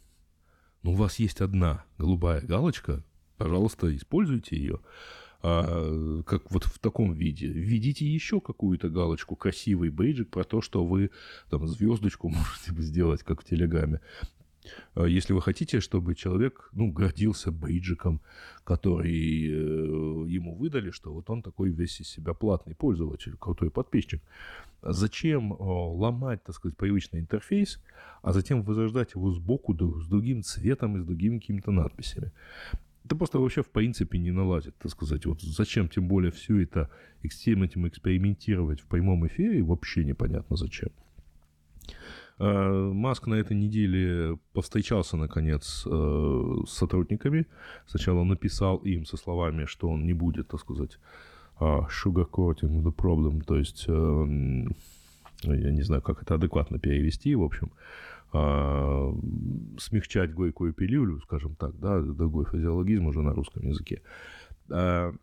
Ну, 0.83 0.91
у 0.91 0.95
вас 0.95 1.17
есть 1.19 1.39
одна 1.39 1.85
голубая 1.97 2.41
галочка, 2.41 3.05
пожалуйста, 3.37 3.95
используйте 3.95 4.57
ее 4.57 4.79
а, 5.47 6.23
как 6.23 6.49
вот 6.51 6.63
в 6.63 6.79
таком 6.79 7.13
виде. 7.13 7.45
Введите 7.47 8.03
еще 8.03 8.41
какую-то 8.41 8.89
галочку, 8.89 9.35
красивый 9.35 9.91
бейджик 9.91 10.29
про 10.31 10.43
то, 10.43 10.59
что 10.59 10.83
вы 10.83 11.11
там 11.51 11.67
звездочку 11.67 12.29
можете 12.29 12.81
сделать, 12.81 13.21
как 13.21 13.41
в 13.41 13.45
Телеграме. 13.45 14.01
А 14.95 15.05
если 15.05 15.33
вы 15.33 15.43
хотите, 15.43 15.81
чтобы 15.81 16.15
человек, 16.15 16.69
ну, 16.73 16.91
гордился 16.91 17.51
бейджиком, 17.51 18.21
который 18.63 19.47
э, 19.47 20.27
ему 20.27 20.55
выдали, 20.55 20.89
что 20.89 21.13
вот 21.13 21.29
он 21.29 21.43
такой 21.43 21.69
весь 21.69 22.01
из 22.01 22.09
себя 22.09 22.33
платный 22.33 22.73
пользователь, 22.73 23.35
крутой 23.37 23.69
подписчик. 23.69 24.23
Зачем 24.81 25.53
э, 25.53 25.57
ломать, 25.59 26.43
так 26.43 26.55
сказать, 26.55 26.75
привычный 26.75 27.19
интерфейс, 27.19 27.79
а 28.23 28.33
затем 28.33 28.63
возрождать 28.63 29.13
его 29.13 29.31
сбоку 29.31 29.75
с 29.75 30.07
другим 30.07 30.41
цветом 30.41 30.97
и 30.97 31.01
с 31.01 31.05
другими 31.05 31.37
какими-то 31.37 31.69
надписями? 31.69 32.31
Это 33.05 33.15
просто 33.15 33.39
вообще 33.39 33.61
в 33.61 33.69
принципе 33.69 34.17
не 34.17 34.31
наладит, 34.31 34.75
так 34.77 34.91
сказать. 34.91 35.25
Вот 35.25 35.41
зачем 35.41 35.87
тем 35.87 36.07
более 36.07 36.31
все 36.31 36.63
это, 36.63 36.89
всем 37.29 37.63
этим 37.63 37.87
экспериментировать 37.87 38.81
в 38.81 38.87
прямом 38.87 39.27
эфире, 39.27 39.63
вообще 39.63 40.03
непонятно 40.03 40.55
зачем. 40.55 40.89
А, 42.39 42.91
Маск 42.91 43.27
на 43.27 43.35
этой 43.35 43.55
неделе 43.55 44.37
повстречался, 44.53 45.17
наконец, 45.17 45.85
э, 45.85 46.55
с 46.67 46.71
сотрудниками. 46.71 47.45
Сначала 47.87 48.23
написал 48.23 48.77
им 48.77 49.05
со 49.05 49.17
словами, 49.17 49.65
что 49.65 49.89
он 49.89 50.05
не 50.05 50.13
будет, 50.13 50.47
так 50.47 50.59
сказать, 50.59 50.99
а, 51.59 51.87
sugarcoating 51.87 52.83
the 52.83 52.93
problem, 52.93 53.41
то 53.41 53.55
есть, 53.55 53.85
эм, 53.87 54.75
я 55.43 55.71
не 55.71 55.83
знаю, 55.83 56.01
как 56.01 56.23
это 56.23 56.35
адекватно 56.35 56.79
перевести, 56.79 57.35
в 57.35 57.43
общем, 57.43 57.71
а, 58.37 59.13
смягчать 59.77 60.33
горькую 60.33 60.73
пилюлю, 60.73 61.21
скажем 61.21 61.55
так, 61.55 61.79
да, 61.79 62.01
другой 62.01 62.45
физиологизм 62.45 63.07
уже 63.07 63.21
на 63.21 63.33
русском 63.33 63.65
языке. 63.65 64.01
А, 64.69 65.13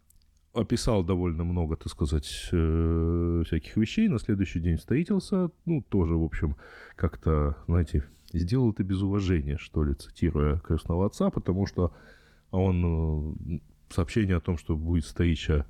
описал 0.55 1.05
довольно 1.05 1.45
много, 1.45 1.77
так 1.77 1.89
сказать, 1.89 2.49
э, 2.53 3.43
всяких 3.47 3.77
вещей. 3.77 4.09
На 4.09 4.19
следующий 4.19 4.61
день 4.61 4.77
встретился, 4.77 5.51
ну, 5.67 5.83
тоже, 5.83 6.15
в 6.15 6.23
общем, 6.23 6.57
как-то, 6.97 7.57
знаете, 7.67 8.05
сделал 8.33 8.71
это 8.71 8.83
без 8.83 9.03
уважения, 9.03 9.59
что 9.59 9.85
ли, 9.85 9.95
цитируя 9.95 10.59
крестного 10.59 11.07
отца, 11.07 11.31
потому 11.31 11.67
что 11.67 11.95
он 12.51 13.37
э, 13.47 13.59
сообщение 13.91 14.37
о 14.37 14.41
том, 14.41 14.57
что 14.57 14.77
будет 14.77 15.05
встреча, 15.05 15.67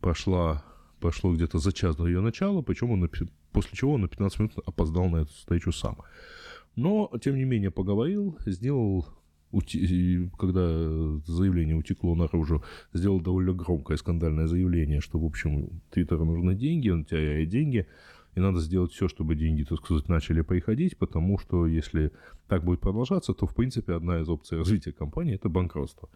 прошла, 0.00 0.64
прошло 1.00 1.32
где-то 1.32 1.58
за 1.58 1.72
час 1.72 1.96
до 1.96 2.06
ее 2.06 2.20
начала, 2.20 2.62
причем 2.62 2.90
он 2.90 3.08
после 3.52 3.76
чего 3.76 3.94
он 3.94 4.02
на 4.02 4.08
15 4.08 4.38
минут 4.38 4.52
опоздал 4.66 5.08
на 5.08 5.18
эту 5.18 5.32
встречу 5.32 5.72
сам. 5.72 5.98
Но, 6.76 7.10
тем 7.20 7.36
не 7.36 7.44
менее, 7.44 7.70
поговорил, 7.70 8.38
сделал 8.46 9.06
когда 10.38 10.62
заявление 11.26 11.76
утекло 11.76 12.14
наружу, 12.14 12.64
сделал 12.94 13.20
довольно 13.20 13.52
громкое 13.52 13.98
скандальное 13.98 14.46
заявление, 14.46 15.00
что, 15.00 15.18
в 15.18 15.26
общем, 15.26 15.82
Твиттеру 15.90 16.24
нужны 16.24 16.54
деньги, 16.54 16.88
он 16.88 17.04
теряет 17.04 17.50
деньги, 17.50 17.86
и 18.34 18.40
надо 18.40 18.60
сделать 18.60 18.92
все, 18.92 19.08
чтобы 19.08 19.34
деньги, 19.34 19.64
так 19.64 19.78
сказать, 19.78 20.08
начали 20.08 20.40
приходить, 20.40 20.96
потому 20.96 21.38
что 21.38 21.66
если 21.66 22.12
так 22.48 22.64
будет 22.64 22.80
продолжаться, 22.80 23.34
то, 23.34 23.46
в 23.46 23.54
принципе, 23.54 23.92
одна 23.92 24.20
из 24.20 24.28
опций 24.28 24.56
развития 24.56 24.92
компании– 24.92 25.34
это 25.36 25.50
банкротство. 25.50 26.08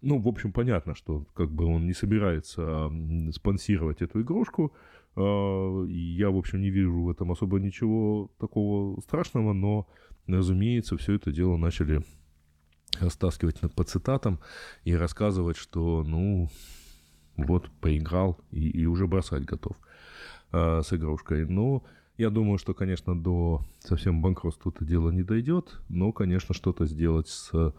Ну, 0.00 0.18
в 0.18 0.26
общем, 0.26 0.50
понятно, 0.52 0.94
что 0.94 1.26
как 1.34 1.50
бы 1.50 1.66
он 1.66 1.86
не 1.86 1.92
собирается 1.92 2.90
спонсировать 3.32 4.00
эту 4.00 4.22
игрушку, 4.22 4.72
я, 5.14 6.30
в 6.30 6.36
общем, 6.36 6.60
не 6.60 6.70
вижу 6.70 7.02
в 7.02 7.10
этом 7.10 7.32
особо 7.32 7.60
ничего 7.60 8.30
такого 8.38 8.98
страшного, 9.00 9.52
но, 9.52 9.86
разумеется, 10.26 10.96
все 10.96 11.14
это 11.14 11.32
дело 11.32 11.56
начали 11.56 12.02
растаскивать 13.00 13.60
по 13.74 13.84
цитатам 13.84 14.40
и 14.84 14.94
рассказывать, 14.94 15.56
что, 15.56 16.02
ну, 16.06 16.48
вот, 17.36 17.70
поиграл 17.80 18.38
и, 18.50 18.68
и 18.68 18.86
уже 18.86 19.06
бросать 19.06 19.44
готов 19.44 19.76
э, 20.52 20.82
с 20.82 20.92
игрушкой. 20.92 21.46
Но 21.46 21.84
я 22.18 22.30
думаю, 22.30 22.58
что, 22.58 22.74
конечно, 22.74 23.20
до 23.20 23.62
совсем 23.80 24.22
банкротства 24.22 24.70
это 24.70 24.84
дело 24.84 25.10
не 25.10 25.22
дойдет, 25.22 25.80
но, 25.88 26.12
конечно, 26.12 26.54
что-то 26.54 26.86
сделать 26.86 27.28
с 27.28 27.50
э, 27.52 27.70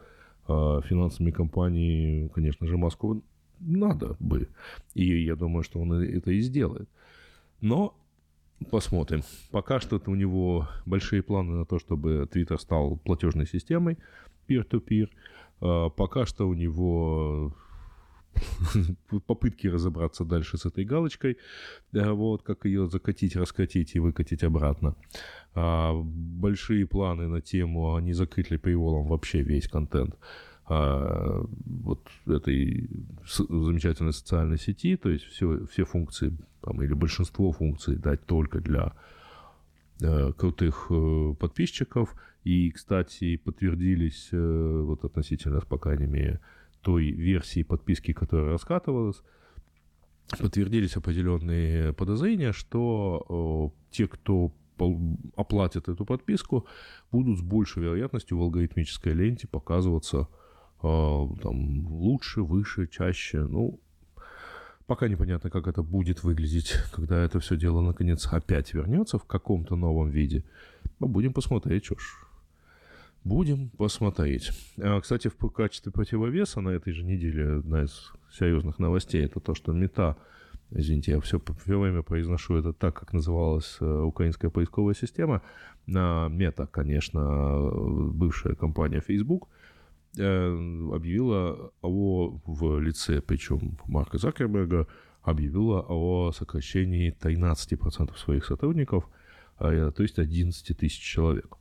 финансами 0.48 1.32
компании, 1.32 2.28
конечно 2.34 2.68
же, 2.68 2.78
Маску 2.78 3.24
надо 3.60 4.18
бы. 4.20 4.50
И 4.94 5.24
я 5.24 5.36
думаю, 5.36 5.63
что 5.63 5.80
он 5.80 5.94
это 5.94 6.32
и 6.32 6.42
сделает. 6.42 6.90
Но 7.63 7.96
посмотрим. 8.72 9.24
Пока 9.50 9.79
что 9.79 10.01
у 10.05 10.15
него 10.15 10.67
большие 10.86 11.24
планы 11.24 11.53
на 11.53 11.65
то, 11.65 11.79
чтобы 11.79 12.27
Twitter 12.29 12.60
стал 12.60 12.98
платежной 12.98 13.48
системой 13.48 13.98
peer-to-peer. 14.50 15.08
А, 15.62 15.89
пока 15.89 16.25
что 16.25 16.50
у 16.50 16.53
него 16.53 17.55
попытки 19.27 19.67
разобраться 19.67 20.25
дальше 20.25 20.58
с 20.58 20.65
этой 20.65 20.84
галочкой, 20.84 21.38
вот, 21.93 22.43
как 22.43 22.65
ее 22.65 22.88
закатить, 22.88 23.38
раскатить 23.38 23.96
и 23.96 24.00
выкатить 24.00 24.43
обратно. 24.43 24.98
А, 25.55 25.93
большие 26.03 26.86
планы 26.86 27.29
на 27.29 27.39
тему, 27.39 27.96
а 27.96 28.01
не 28.01 28.12
закрыть 28.12 28.51
ли 28.51 28.58
приволом 28.58 29.08
вообще 29.08 29.41
весь 29.41 29.70
контент 29.70 30.17
а, 30.65 31.46
вот 31.65 32.10
этой 32.25 32.89
замечательной 33.25 34.12
социальной 34.12 34.58
сети, 34.58 34.98
то 34.98 35.10
есть 35.10 35.24
все, 35.24 35.65
все 35.65 35.86
функции 35.86 36.38
там, 36.63 36.82
или 36.82 36.93
большинство 36.93 37.51
функций 37.51 37.96
дать 37.98 38.25
только 38.25 38.60
для 38.60 38.93
э, 40.01 40.32
крутых 40.34 40.88
э, 40.89 41.36
подписчиков. 41.39 42.15
И, 42.43 42.72
кстати, 42.72 43.38
подтвердились 43.38 44.29
э, 44.32 44.82
вот 44.86 45.03
относительно, 45.03 45.62
по 45.62 45.77
крайней 45.77 46.08
мере, 46.08 46.39
той 46.82 47.12
версии 47.12 47.63
подписки, 47.63 48.13
которая 48.13 48.51
раскатывалась, 48.51 49.22
подтвердились 50.39 50.98
определенные 50.98 51.93
подозрения, 51.93 52.53
что 52.53 53.74
те, 53.91 54.08
кто 54.08 54.51
оплатят 55.38 55.88
эту 55.88 56.05
подписку, 56.05 56.65
будут 57.12 57.38
с 57.38 57.41
большей 57.41 57.84
вероятностью 57.84 58.38
в 58.38 58.41
алгоритмической 58.41 59.13
ленте 59.13 59.48
показываться 59.48 60.27
там, 60.82 61.88
лучше, 61.88 62.41
выше, 62.41 62.88
чаще. 62.88 63.46
Ну, 63.46 63.79
пока 64.88 65.08
непонятно, 65.08 65.50
как 65.50 65.68
это 65.68 65.84
будет 65.84 66.24
выглядеть, 66.24 66.75
когда 66.92 67.24
это 67.24 67.40
все 67.40 67.58
дело 67.58 67.82
наконец 67.82 68.28
опять 68.32 68.74
вернется 68.74 69.18
в 69.18 69.25
каком-то 69.25 69.75
новом 69.75 70.10
виде. 70.10 70.44
Но 71.00 71.08
будем 71.08 71.34
посмотреть, 71.34 71.86
что 71.86 71.96
ж. 71.96 72.04
Будем 73.24 73.70
посмотреть. 73.70 74.52
А, 74.78 75.00
кстати, 75.00 75.30
в 75.30 75.50
качестве 75.50 75.92
противовеса 75.92 76.60
на 76.60 76.70
этой 76.70 76.92
же 76.92 77.04
неделе 77.04 77.58
одна 77.58 77.84
из 77.84 78.12
серьезных 78.32 78.80
новостей 78.80 79.24
это 79.24 79.40
то, 79.40 79.56
что 79.56 79.72
мета, 79.72 80.18
извините, 80.72 81.13
я 81.13 81.22
все, 81.22 81.40
все 81.63 81.80
время 81.80 82.02
произношу 82.02 82.56
это 82.58 82.74
так, 82.74 83.00
как 83.00 83.13
называлась 83.13 83.78
э, 83.80 83.86
украинская 83.86 84.52
поисковая 84.52 84.94
система, 84.94 85.42
мета, 85.88 86.68
конечно, 86.68 87.62
бывшая 88.12 88.56
компания 88.56 89.00
Facebook– 89.00 89.48
Э, 89.58 89.62
объявила 90.15 91.72
о, 91.82 92.39
в 92.46 92.79
лице, 92.79 93.22
причем 93.22 93.77
Марка 93.86 94.17
Закерберга, 94.17 94.88
объявила 95.24 95.86
о 95.88 96.32
сокращении 96.32 97.15
13% 97.20 98.15
своих 98.17 98.46
сотрудников, 98.46 99.10
а, 99.58 99.91
то 99.91 100.03
есть 100.03 100.20
11 100.20 100.77
тысяч 100.77 101.00
человек. 101.00 101.58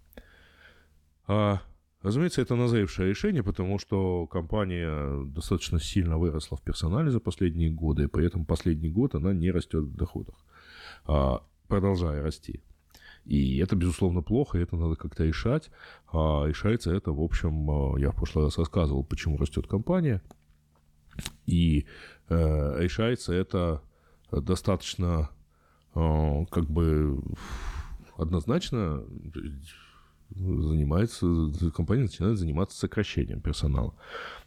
А, 1.27 1.63
разумеется, 2.03 2.43
это 2.43 2.57
назревшее 2.57 3.09
решение, 3.09 3.43
потому 3.43 3.79
что 3.79 4.27
компания 4.27 5.25
достаточно 5.27 5.79
сильно 5.79 6.19
выросла 6.19 6.57
в 6.57 6.63
персонале 6.63 7.11
за 7.11 7.21
последние 7.21 7.71
годы, 7.71 8.05
и 8.05 8.09
при 8.09 8.27
этом 8.27 8.45
последний 8.45 8.91
год 8.91 9.15
она 9.15 9.33
не 9.33 9.51
растет 9.51 9.85
в 9.85 9.97
доходах, 9.97 10.35
а, 11.07 11.43
продолжая 11.69 12.23
расти. 12.23 12.61
И 13.25 13.59
это, 13.59 13.77
безусловно, 13.77 14.23
плохо, 14.23 14.59
и 14.59 14.63
это 14.63 14.77
надо 14.77 14.97
как-то 14.97 15.25
решать. 15.25 15.71
А 16.13 16.45
решается 16.47 16.93
это, 16.95 17.13
в 17.13 17.21
общем, 17.21 17.71
а, 17.71 17.99
я 17.99 18.11
в 18.11 18.17
прошлый 18.17 18.47
раз 18.47 18.59
рассказывал, 18.59 19.05
почему 19.05 19.37
растет 19.37 19.67
компания. 19.67 20.23
И 21.47 21.87
э, 22.29 22.83
решается 22.83 23.35
это 23.35 23.83
достаточно 24.31 25.29
э, 25.95 26.45
как 26.51 26.71
бы 26.71 27.23
однозначно 28.17 29.05
занимается, 30.35 31.27
компания 31.75 32.03
начинает 32.05 32.39
заниматься 32.39 32.79
сокращением 32.79 33.41
персонала. 33.41 33.95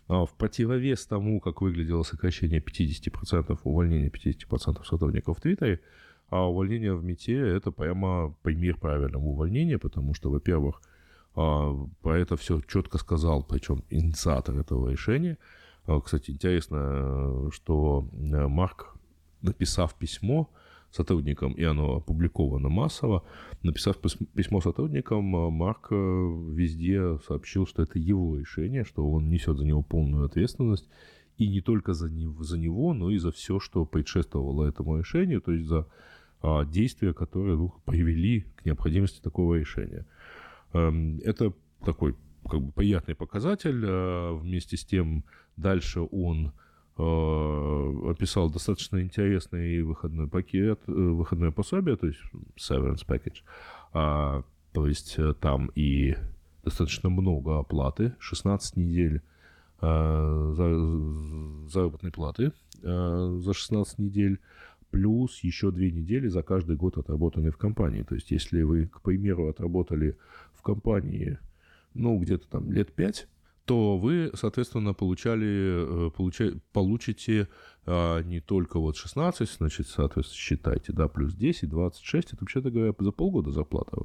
А 0.08 0.26
в 0.26 0.34
противовес 0.34 1.06
тому, 1.06 1.40
как 1.40 1.62
выглядело 1.62 2.04
сокращение 2.04 2.60
50%, 2.60 3.60
увольнение 3.64 4.10
50% 4.10 4.84
сотрудников 4.84 5.38
в 5.38 5.42
Твиттере, 5.42 5.82
а 6.30 6.50
увольнение 6.50 6.96
в 6.96 7.04
МИТе– 7.04 7.38
это 7.58 7.72
прямо 7.72 8.36
пример 8.42 8.78
правильного 8.78 9.24
увольнения, 9.24 9.78
потому 9.78 10.14
что, 10.14 10.30
во-первых, 10.30 10.82
а, 11.36 11.74
про 12.02 12.18
это 12.20 12.36
все 12.36 12.62
четко 12.62 12.98
сказал, 12.98 13.44
причем 13.44 13.84
инициатор 13.90 14.58
этого 14.58 14.90
решения. 14.90 15.38
А, 15.86 16.00
кстати, 16.02 16.32
интересно, 16.32 17.50
что 17.52 18.08
э, 18.12 18.48
Марк, 18.48 18.96
написав 19.42 19.94
письмо, 19.96 20.50
сотрудникам, 20.96 21.54
и 21.54 21.64
оно 21.64 21.98
опубликовано 21.98 22.70
массово. 22.70 23.24
Написав 23.64 23.98
письмо 24.34 24.62
сотрудникам, 24.62 25.36
э, 25.36 25.50
Марк 25.50 25.88
э, 25.92 25.96
везде 25.96 27.18
сообщил, 27.28 27.68
что 27.68 27.84
это 27.84 28.00
его 28.00 28.38
решение, 28.38 28.84
что 28.86 29.08
он 29.08 29.30
несет 29.30 29.58
за 29.58 29.66
него 29.66 29.84
полную 29.84 30.26
ответственность, 30.26 30.90
и 31.38 31.50
не 31.50 31.62
только 31.62 31.94
за, 31.94 32.10
него, 32.10 32.94
но 32.94 33.12
и 33.12 33.18
за 33.18 33.32
все, 33.32 33.60
что 33.60 33.86
предшествовало 33.86 34.66
этому 34.66 34.98
решению, 34.98 35.42
то 35.42 35.52
есть 35.52 35.68
за 35.68 35.86
действия, 36.68 37.14
которые 37.14 37.58
ну, 37.58 37.74
привели 37.86 38.46
к 38.56 38.66
необходимости 38.66 39.20
такого 39.22 39.56
решения. 39.56 40.06
Эм, 40.74 41.20
это 41.24 41.54
такой 41.84 42.16
как 42.48 42.62
бы 42.62 42.72
приятный 42.72 43.16
показатель. 43.16 43.84
А 43.84 44.34
вместе 44.34 44.78
с 44.78 44.86
тем 44.86 45.24
дальше 45.58 46.02
он 46.02 46.54
Э, 46.98 48.10
описал 48.10 48.50
достаточно 48.50 49.02
интересный 49.02 49.82
выходной 49.82 50.30
пакет, 50.30 50.80
э, 50.88 50.92
выходное 50.92 51.52
пособие, 51.52 51.98
то 51.98 52.08
есть 52.08 52.22
severance 52.58 53.06
package. 53.06 53.44
А, 53.92 54.44
то 54.72 54.88
есть 54.88 55.16
э, 55.18 55.34
там 55.34 55.72
и 55.76 56.16
достаточно 56.64 57.10
много 57.10 57.60
оплаты, 57.60 58.16
16 58.20 58.78
недель 58.78 59.22
а, 59.82 60.54
за, 60.56 61.70
заработной 61.70 62.12
платы 62.12 62.54
а, 62.82 63.40
за 63.42 63.54
16 63.54 64.00
недель, 64.00 64.40
плюс 64.96 65.44
еще 65.44 65.72
2 65.72 65.82
недели 65.88 66.30
за 66.30 66.42
каждый 66.42 66.78
год 66.78 66.98
отработанный 66.98 67.52
в 67.52 67.58
компании. 67.58 68.04
То 68.04 68.16
есть 68.16 68.32
если 68.32 68.62
вы, 68.62 68.88
к 68.88 69.02
примеру, 69.02 69.50
отработали 69.50 70.18
в 70.54 70.62
компании, 70.62 71.38
ну, 71.94 72.18
где-то 72.18 72.48
там 72.48 72.72
лет 72.72 72.94
5, 72.94 73.28
то 73.66 73.98
вы, 73.98 74.32
соответственно, 74.36 74.94
получали, 74.94 76.08
э, 76.08 76.12
получа, 76.12 76.54
получите 76.72 77.50
а, 77.86 78.22
не 78.22 78.40
только 78.40 78.80
вот 78.80 78.96
16, 78.96 79.50
значит, 79.58 79.90
соответственно, 79.90 80.38
считайте, 80.38 80.94
да, 80.94 81.10
плюс 81.10 81.36
10, 81.36 81.70
26, 81.70 82.28
это, 82.30 82.38
вообще-то 82.40 82.72
говоря, 82.72 82.94
за 82.98 83.12
полгода 83.12 83.52
зарплата 83.52 83.98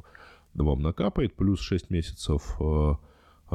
вам 0.55 0.83
накапает, 0.83 1.37
плюс 1.37 1.61
6 1.61 1.91
месяцев 1.91 2.57
а, 2.61 2.99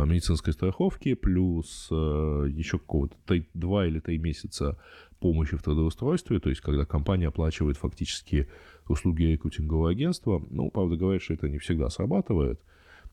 медицинской 0.04 0.54
страховки, 0.54 1.14
плюс 1.14 1.88
а, 1.92 2.44
еще 2.46 2.80
какого-то 2.80 3.16
3, 3.26 3.50
2 3.54 3.88
или 3.88 4.00
3 4.00 4.18
месяца 4.18 4.78
помощи 5.20 5.56
в 5.56 5.64
трудоустройстве, 5.64 6.40
то 6.40 6.50
есть 6.50 6.62
когда 6.62 6.86
компания 6.86 7.28
оплачивает 7.28 7.78
фактически 7.78 8.48
услуги 8.88 9.24
рекрутингового 9.24 9.92
агентства. 9.92 10.44
Ну, 10.50 10.70
правда, 10.70 10.98
говорят, 10.98 11.22
что 11.22 11.34
это 11.34 11.48
не 11.50 11.60
всегда 11.60 11.90
срабатывает– 11.90 12.60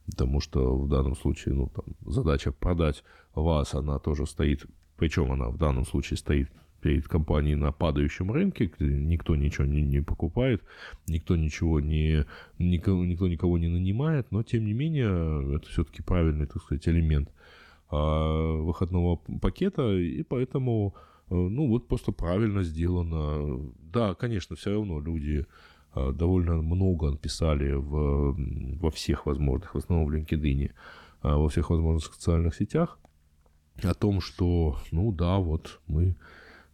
потому 0.06 0.40
что 0.40 0.76
в 0.76 0.88
данном 0.88 1.16
случае, 1.16 1.54
ну, 1.54 1.68
там, 1.68 1.84
задача 2.04 2.52
продать 2.52 3.04
вас, 3.34 3.74
она 3.74 3.98
тоже 3.98 4.26
стоит, 4.26 4.66
причем 4.96 5.32
она 5.32 5.48
в 5.48 5.58
данном 5.58 5.84
случае 5.84 6.16
стоит 6.16 6.50
перед 6.82 7.08
компанией 7.08 7.54
на 7.54 7.72
падающем 7.72 8.30
рынке, 8.30 8.66
где 8.66 8.86
никто 8.86 9.36
ничего 9.36 9.66
не, 9.66 9.82
не 9.82 10.00
покупает, 10.02 10.62
никто 11.06 11.36
ничего 11.36 11.80
не, 11.80 12.26
никого, 12.58 13.04
никто 13.04 13.28
никого 13.28 13.58
не 13.58 13.68
нанимает, 13.68 14.30
но 14.30 14.42
тем 14.42 14.66
не 14.66 14.74
менее 14.74 15.56
это 15.56 15.68
все-таки 15.68 16.02
правильный, 16.02 16.46
так 16.46 16.62
сказать, 16.62 16.86
элемент 16.88 17.30
а, 17.90 18.56
выходного 18.56 19.16
пакета, 19.40 19.96
и 19.96 20.22
поэтому, 20.22 20.94
э, 21.30 21.34
ну, 21.34 21.68
вот 21.68 21.88
просто 21.88 22.12
правильно 22.12 22.62
сделано. 22.62 23.72
Да, 23.92 24.14
конечно, 24.14 24.56
все 24.56 24.72
равно 24.72 25.00
люди 25.00 25.46
Э, 25.94 26.10
довольно 26.12 26.62
много 26.62 27.10
написали 27.10 27.72
в, 27.72 28.34
во 28.80 28.90
всех 28.90 29.26
возможных, 29.26 29.74
в 29.74 29.78
основном 29.78 30.08
в 30.08 30.14
LinkedIn, 30.14 30.70
э, 30.70 30.72
во 31.22 31.48
всех 31.48 31.70
возможных 31.70 32.14
социальных 32.14 32.54
сетях 32.54 32.98
о 33.82 33.92
том, 33.94 34.20
что, 34.20 34.78
ну 34.90 35.12
да, 35.12 35.36
вот 35.38 35.80
мы 35.86 36.16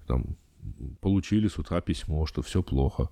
там 0.09 0.37
получили 1.01 1.49
с 1.49 1.59
утра 1.59 1.81
письмо, 1.81 2.27
что 2.27 2.43
все 2.43 2.63
плохо, 2.63 3.09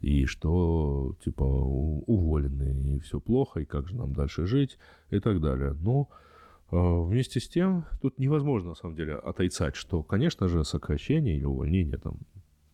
и 0.00 0.26
что, 0.26 1.16
типа, 1.24 1.42
уволены, 1.42 2.96
и 2.96 2.98
все 3.00 3.20
плохо, 3.20 3.60
и 3.60 3.64
как 3.64 3.88
же 3.88 3.96
нам 3.96 4.12
дальше 4.12 4.46
жить, 4.46 4.78
и 5.10 5.18
так 5.18 5.40
далее. 5.40 5.74
Но 5.80 6.08
э, 6.70 6.76
вместе 6.76 7.40
с 7.40 7.48
тем, 7.48 7.86
тут 8.02 8.18
невозможно, 8.18 8.70
на 8.70 8.74
самом 8.74 8.96
деле, 8.96 9.14
отрицать, 9.14 9.76
что, 9.76 10.02
конечно 10.02 10.48
же, 10.48 10.64
сокращение 10.64 11.36
или 11.36 11.46
увольнение 11.46 11.96
там 11.96 12.18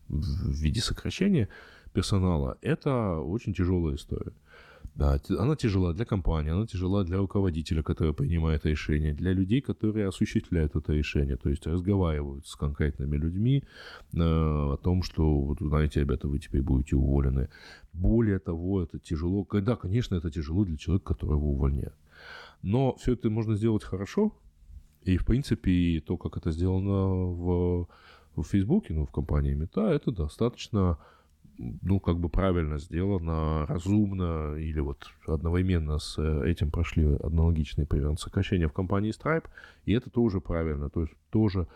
в 0.09 0.51
виде 0.51 0.81
сокращения– 0.81 1.47
персонала, 1.97 2.59
это 2.61 3.17
очень 3.19 3.55
тяжелая 3.55 3.95
история. 3.95 4.33
Да, 4.97 5.19
она 5.37 5.55
тяжела 5.55 5.93
для 5.93 6.05
компании, 6.05 6.51
она 6.51 6.65
тяжела 6.65 7.03
для 7.03 7.17
руководителя, 7.17 7.83
который 7.83 8.15
принимает 8.15 8.65
решение, 8.65 9.13
для 9.13 9.31
людей, 9.31 9.61
которые 9.61 10.07
осуществляют 10.07 10.75
это 10.75 10.91
решение, 10.91 11.37
то 11.37 11.49
есть 11.49 11.67
разговаривают 11.67 12.47
с 12.47 12.55
конкретными 12.55 13.15
людьми 13.15 13.63
э, 14.13 14.17
о 14.17 14.75
том, 14.77 15.03
что, 15.03 15.39
вот, 15.39 15.59
знаете, 15.59 15.99
ребята, 15.99 16.27
вы 16.27 16.39
теперь 16.39 16.63
будете 16.63 16.95
уволены. 16.95 17.47
Более 17.93 18.39
того, 18.39 18.81
это 18.81 18.97
тяжело, 18.97 19.45
да, 19.51 19.75
конечно, 19.75 20.15
это 20.15 20.31
тяжело 20.31 20.65
для 20.65 20.77
человека, 20.77 21.13
которого 21.13 21.45
увольняют. 21.45 21.95
Но 22.63 22.95
все 22.95 23.13
это 23.13 23.29
можно 23.29 23.55
сделать 23.55 23.83
хорошо, 23.83 24.33
и, 25.03 25.17
в 25.17 25.25
принципе, 25.25 26.01
то, 26.07 26.17
как 26.17 26.37
это 26.37 26.49
сделано 26.49 27.05
в, 27.05 27.87
в 28.35 28.43
Фейсбуке, 28.43 28.95
ну, 28.95 29.05
в 29.05 29.11
компании 29.11 29.53
Мета, 29.53 29.91
это 29.91 30.11
достаточно 30.11 30.97
ну, 31.57 31.99
как 31.99 32.17
бы 32.17 32.29
правильно 32.29 32.77
сделано, 32.77 33.65
разумно, 33.67 34.55
или 34.55 34.79
вот 34.79 35.07
одновременно 35.25 35.99
с 35.99 36.17
э, 36.17 36.49
этим 36.49 36.71
прошли 36.71 37.17
аналогичные 37.23 37.85
примерно 37.85 38.17
сокращения 38.17 38.67
в 38.67 38.73
компании 38.73 39.13
Stripe, 39.13 39.45
и 39.85 39.93
это 39.93 40.09
тоже 40.09 40.39
правильно, 40.39 40.89
то 40.89 41.01
есть 41.01 41.13
тоже 41.29 41.67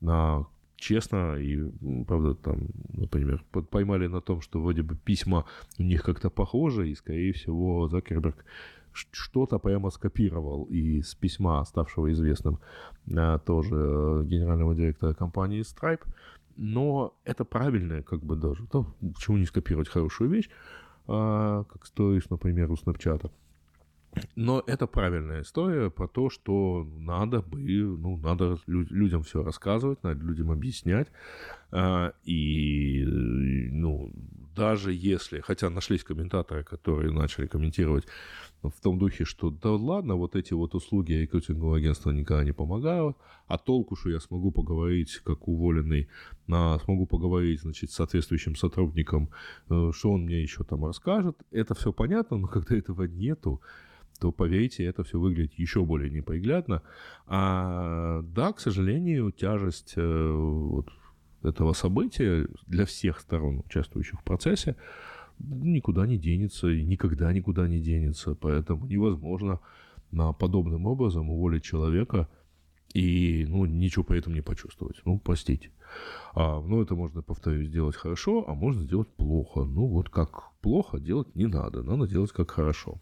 на 0.00 0.46
честно, 0.76 1.36
и, 1.36 1.70
правда, 2.04 2.34
там, 2.34 2.68
например, 2.92 3.44
поймали 3.70 4.06
на 4.06 4.20
том, 4.20 4.40
что 4.40 4.60
вроде 4.60 4.82
бы 4.82 4.96
письма 4.96 5.44
у 5.78 5.82
них 5.82 6.02
как-то 6.02 6.30
похожи, 6.30 6.88
и, 6.88 6.94
скорее 6.94 7.32
всего, 7.32 7.88
Закерберг 7.88 8.44
что-то 8.92 9.58
прямо 9.58 9.90
скопировал 9.90 10.64
из 10.64 11.14
письма, 11.14 11.64
ставшего 11.64 12.10
известным 12.12 12.58
а, 13.14 13.38
тоже 13.38 13.74
э, 13.74 14.24
генерального 14.24 14.74
директора 14.74 15.14
компании 15.14 15.62
Stripe, 15.62 16.02
но 16.58 17.14
это 17.24 17.44
правильное, 17.44 18.02
как 18.02 18.22
бы 18.22 18.36
даже, 18.36 18.66
то, 18.66 18.84
почему 19.14 19.38
не 19.38 19.46
скопировать 19.46 19.88
хорошую 19.88 20.28
вещь, 20.28 20.50
а, 21.06 21.64
как 21.64 21.86
стоишь, 21.86 22.28
например, 22.28 22.70
у 22.70 22.74
Snapchat. 22.74 23.30
Но 24.34 24.62
это 24.66 24.86
правильная 24.86 25.42
история 25.42 25.90
про 25.90 26.08
то, 26.08 26.30
что 26.30 26.84
надо 26.98 27.40
бы, 27.42 27.60
ну, 27.60 28.16
надо 28.16 28.58
людям 28.66 29.22
все 29.22 29.42
рассказывать, 29.42 30.02
надо 30.02 30.24
людям 30.24 30.50
объяснять. 30.50 31.08
А, 31.70 32.12
и, 32.24 33.04
ну, 33.06 34.10
даже 34.56 34.92
если, 34.92 35.40
хотя 35.40 35.70
нашлись 35.70 36.02
комментаторы, 36.02 36.64
которые 36.64 37.12
начали 37.12 37.46
комментировать 37.46 38.06
в 38.62 38.80
том 38.80 38.98
духе, 38.98 39.24
что 39.24 39.50
да 39.50 39.70
ладно, 39.70 40.16
вот 40.16 40.34
эти 40.34 40.52
вот 40.52 40.74
услуги 40.74 41.12
рекрутингового 41.12 41.76
агентства 41.76 42.10
никогда 42.10 42.44
не 42.44 42.52
помогают, 42.52 43.16
а 43.46 43.56
толку, 43.56 43.94
что 43.96 44.10
я 44.10 44.20
смогу 44.20 44.50
поговорить 44.50 45.20
как 45.24 45.46
уволенный, 45.46 46.08
на, 46.46 46.78
смогу 46.80 47.06
поговорить, 47.06 47.60
значит, 47.60 47.90
с 47.90 47.94
соответствующим 47.94 48.56
сотрудником, 48.56 49.30
э, 49.70 49.90
что 49.94 50.10
он 50.10 50.24
мне 50.24 50.42
еще 50.42 50.64
там 50.64 50.84
расскажет, 50.84 51.36
это 51.50 51.74
все 51.74 51.92
понятно, 51.92 52.38
но 52.38 52.46
когда 52.48 52.76
этого 52.76 53.04
нету, 53.04 53.60
то, 54.18 54.32
поверьте, 54.32 54.84
это 54.84 55.04
все 55.04 55.20
выглядит 55.20 55.54
еще 55.54 55.84
более 55.84 56.10
неприглядно. 56.10 56.82
А 57.26 58.22
да, 58.22 58.52
к 58.52 58.58
сожалению, 58.58 59.30
тяжесть 59.30 59.92
э, 59.96 60.32
вот, 60.32 60.88
этого 61.42 61.72
события 61.72 62.48
для 62.66 62.84
всех 62.84 63.20
сторон, 63.20 63.62
участвующих 63.64 64.20
в 64.20 64.24
процессе, 64.24 64.74
никуда 65.38 66.06
не 66.06 66.18
денется 66.18 66.68
и 66.68 66.84
никогда 66.84 67.32
никуда 67.32 67.68
не 67.68 67.80
денется. 67.80 68.34
Поэтому 68.34 68.86
невозможно 68.86 69.60
на 70.10 70.32
подобным 70.32 70.86
образом 70.86 71.30
уволить 71.30 71.64
человека 71.64 72.28
и 72.94 73.44
ну, 73.48 73.66
ничего 73.66 74.04
при 74.04 74.18
этом 74.18 74.34
не 74.34 74.40
почувствовать. 74.40 75.00
Ну, 75.04 75.18
простите. 75.18 75.70
А, 76.34 76.60
ну, 76.60 76.82
это 76.82 76.94
можно, 76.94 77.22
повторюсь, 77.22 77.68
сделать 77.68 77.96
хорошо, 77.96 78.44
а 78.48 78.54
можно 78.54 78.82
сделать 78.82 79.08
плохо. 79.08 79.64
Ну, 79.64 79.86
вот 79.86 80.08
как 80.08 80.52
плохо 80.60 80.98
делать 80.98 81.34
не 81.34 81.46
надо. 81.46 81.82
Надо 81.82 82.06
делать 82.06 82.32
как 82.32 82.50
хорошо. 82.50 83.00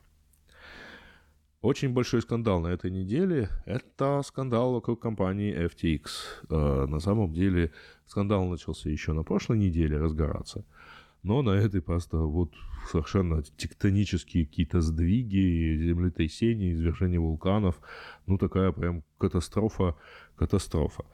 Очень 1.63 1.93
большой 1.93 2.23
скандал 2.23 2.61
на 2.61 2.69
этой 2.69 2.91
неделе– 2.91 3.49
это 3.67 4.23
скандал 4.25 4.73
вокруг 4.73 5.01
компании 5.01 5.57
FTX. 5.67 6.03
Э, 6.49 6.87
на 6.87 7.01
самом 7.01 7.33
деле 7.33 7.73
скандал 8.07 8.47
начался 8.47 8.89
еще 8.89 9.13
на 9.13 9.25
прошлой 9.25 9.59
неделе 9.59 9.99
разгораться– 9.99 10.65
но 11.27 11.43
на 11.43 11.51
этой 11.51 11.83
просто 11.83 12.19
вот 12.19 12.53
совершенно 12.89 13.43
тектонические 13.43 14.47
какие-то 14.47 14.81
сдвиги, 14.81 15.77
землетрясения, 15.77 16.73
извержения 16.73 17.19
вулканов. 17.19 17.81
Ну, 18.27 18.39
такая 18.39 18.71
прям 18.71 19.03
катастрофа, 19.19 19.97
катастрофа. 20.37 21.05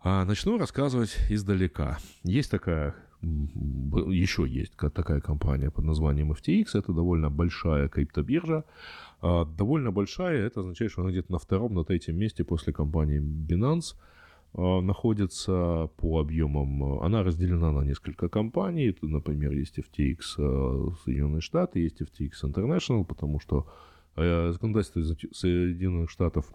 А 0.00 0.24
начну 0.24 0.58
рассказывать 0.58 1.16
издалека. 1.30 1.98
Есть 2.24 2.50
такая 2.50 2.96
еще 3.22 4.46
есть 4.46 4.76
такая 4.76 5.20
компания 5.20 5.70
под 5.70 5.84
названием 5.84 6.32
FTX. 6.32 6.70
Это 6.74 6.92
довольно 6.92 7.30
большая 7.30 7.88
криптобиржа. 7.88 8.64
А, 9.22 9.44
довольно 9.44 9.92
большая, 9.92 10.44
это 10.44 10.60
означает, 10.60 10.90
что 10.90 11.02
она 11.02 11.10
где-то 11.10 11.32
на 11.32 11.38
втором, 11.38 11.72
на 11.72 11.84
третьем 11.84 12.18
месте 12.18 12.44
после 12.44 12.72
компании 12.72 13.20
Binance 13.20 13.94
находится 14.56 15.90
по 15.96 16.20
объемам. 16.20 17.00
Она 17.00 17.22
разделена 17.22 17.72
на 17.72 17.82
несколько 17.82 18.28
компаний. 18.28 18.92
Тут, 18.92 19.10
например, 19.10 19.52
есть 19.52 19.78
FTX 19.78 20.18
а, 20.38 20.94
Соединенные 21.04 21.40
Штаты, 21.40 21.80
есть 21.80 22.00
FTX 22.00 22.44
International, 22.44 23.04
потому 23.04 23.40
что 23.40 23.66
законодательство 24.16 25.02
Соединенных 25.32 26.08
Штатов 26.08 26.52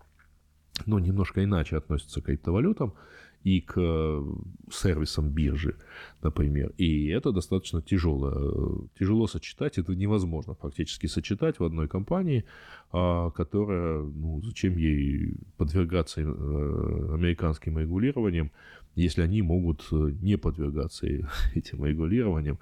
ну, 0.85 0.99
немножко 0.99 1.43
иначе 1.43 1.77
относится 1.77 2.21
к 2.21 2.25
криптовалютам 2.25 2.93
и 3.43 3.61
к 3.61 3.73
э, 3.77 4.23
сервисам 4.71 5.29
биржи, 5.29 5.75
например. 6.21 6.73
И 6.77 7.07
это 7.07 7.31
достаточно 7.31 7.81
тяжело. 7.81 8.85
Тяжело 8.99 9.27
сочетать, 9.27 9.77
это 9.77 9.95
невозможно 9.95 10.55
фактически 10.55 11.07
сочетать 11.07 11.59
в 11.59 11.63
одной 11.63 11.87
компании, 11.87 12.43
а, 12.91 13.31
которая, 13.31 14.01
ну, 14.01 14.41
зачем 14.43 14.77
ей 14.77 15.35
подвергаться 15.57 16.21
э, 16.21 16.25
американским 16.25 17.79
регулированиям, 17.79 18.51
если 18.95 19.21
они 19.21 19.41
могут 19.41 19.87
э, 19.91 20.11
не 20.21 20.37
подвергаться 20.37 21.07
этим 21.55 21.85
регулированиям 21.85 22.59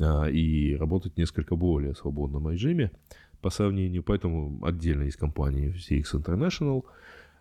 а, 0.00 0.26
и 0.26 0.76
работать 0.76 1.14
в 1.14 1.18
несколько 1.18 1.56
более 1.56 1.94
свободном 1.94 2.50
режиме 2.50 2.92
по 3.40 3.50
сравнению, 3.50 4.02
поэтому 4.02 4.64
отдельно 4.64 5.04
есть 5.04 5.16
компания 5.16 5.70
CX 5.70 6.22
International, 6.22 6.84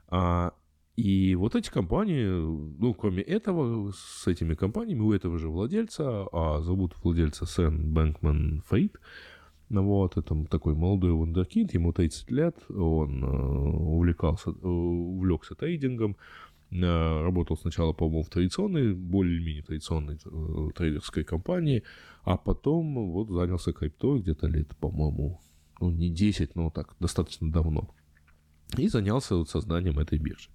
а, 0.07 0.53
и 0.99 1.33
вот 1.35 1.55
эти 1.55 1.69
компании, 1.69 2.25
ну, 2.25 2.93
кроме 2.93 3.21
этого, 3.21 3.93
с 3.95 4.27
этими 4.27 4.53
компаниями 4.53 4.99
у 4.99 5.13
этого 5.13 5.39
же 5.39 5.47
владельца, 5.47 6.27
а 6.33 6.59
зовут 6.61 6.93
владельца 7.01 7.45
Сэн 7.45 7.93
Бэнкман 7.93 8.63
Фейт, 8.69 8.99
вот, 9.69 10.17
это 10.17 10.45
такой 10.49 10.75
молодой 10.75 11.13
вундеркинд, 11.13 11.73
ему 11.73 11.93
30 11.93 12.31
лет, 12.31 12.57
он 12.69 13.23
э, 13.23 13.27
увлекался, 13.27 14.49
э, 14.49 14.67
увлекся 14.67 15.55
трейдингом, 15.55 16.17
э, 16.71 16.75
работал 17.23 17.55
сначала, 17.55 17.93
по-моему, 17.93 18.23
в 18.23 18.29
традиционной, 18.29 18.93
более-менее 18.93 19.63
традиционной 19.63 20.17
трейдерской 20.75 21.23
компании, 21.23 21.83
а 22.23 22.35
потом 22.35 23.11
вот 23.13 23.29
занялся 23.29 23.71
криптой 23.71 24.19
где-то 24.19 24.47
лет, 24.47 24.75
по-моему, 24.75 25.39
ну, 25.79 25.91
не 25.91 26.09
10, 26.09 26.55
но 26.55 26.71
так, 26.71 26.95
достаточно 26.99 27.49
давно. 27.49 27.89
И 28.77 28.89
занялся 28.89 29.35
вот 29.35 29.49
созданием 29.49 29.97
этой 29.97 30.19
биржи. 30.19 30.49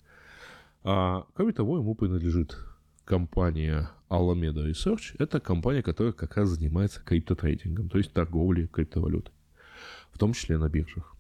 А, 0.84 1.26
кроме 1.34 1.52
того, 1.52 1.78
ему 1.78 1.94
принадлежит 1.94 2.58
компания 3.04 3.90
Alameda 4.10 4.68
Research. 4.70 5.16
Это 5.18 5.40
компания, 5.40 5.82
которая 5.82 6.12
как 6.12 6.36
раз 6.36 6.50
занимается 6.50 7.00
криптотрейдингом, 7.02 7.88
то 7.88 7.98
есть 7.98 8.12
торговлей 8.12 8.66
криптовалютой, 8.66 9.32
в 10.12 10.18
том 10.18 10.34
числе 10.34 10.58
на 10.58 10.68
биржах. 10.68 11.16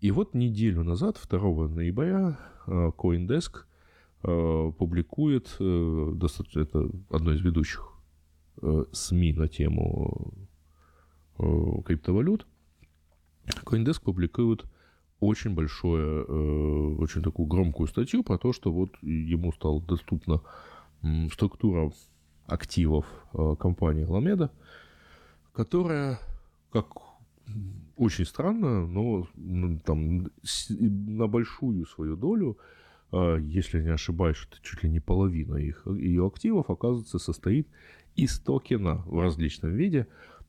И 0.00 0.10
вот 0.10 0.34
неделю 0.34 0.84
назад, 0.84 1.18
2 1.28 1.68
ноября, 1.68 2.38
а, 2.66 2.90
CoinDesk 2.90 3.64
а, 4.22 4.70
публикует, 4.72 5.56
э, 5.58 6.12
это 6.54 6.90
одно 7.10 7.32
из 7.32 7.40
ведущих 7.40 7.90
э, 8.60 8.84
СМИ 8.92 9.32
на 9.32 9.48
тему 9.48 10.34
э, 11.38 11.82
криптовалют, 11.86 12.46
CoinDesk 13.64 14.02
публикует 14.02 14.64
очень 15.20 15.54
большое, 15.54 16.24
э, 16.26 16.94
очень 16.98 17.22
такую 17.22 17.46
громкую 17.46 17.88
статью 17.88 18.22
про 18.22 18.38
то, 18.38 18.52
что 18.52 18.72
вот 18.72 18.90
ему 19.02 19.52
стала 19.52 19.80
доступна 19.80 20.40
структура 21.32 21.92
активов 22.46 23.06
э, 23.34 23.56
компании 23.58 24.04
Ламеда, 24.04 24.50
которая, 25.52 26.18
как 26.72 26.86
очень 27.96 28.24
странно, 28.24 28.86
но 28.86 29.26
там 29.84 30.28
на 30.44 31.26
большую 31.26 31.86
свою 31.86 32.16
долю, 32.16 32.58
э, 33.12 33.38
если 33.42 33.82
не 33.82 33.90
ошибаюсь, 33.90 34.36
что 34.36 34.56
чуть 34.62 34.82
ли 34.82 34.90
не 34.90 35.00
половина 35.00 35.56
их, 35.56 35.86
ее 35.86 36.26
активов, 36.26 36.70
оказывается, 36.70 37.18
состоит 37.18 37.68
из 38.16 38.38
токена 38.40 39.02
в 39.06 39.20
различном 39.20 39.72
виде, 39.74 40.06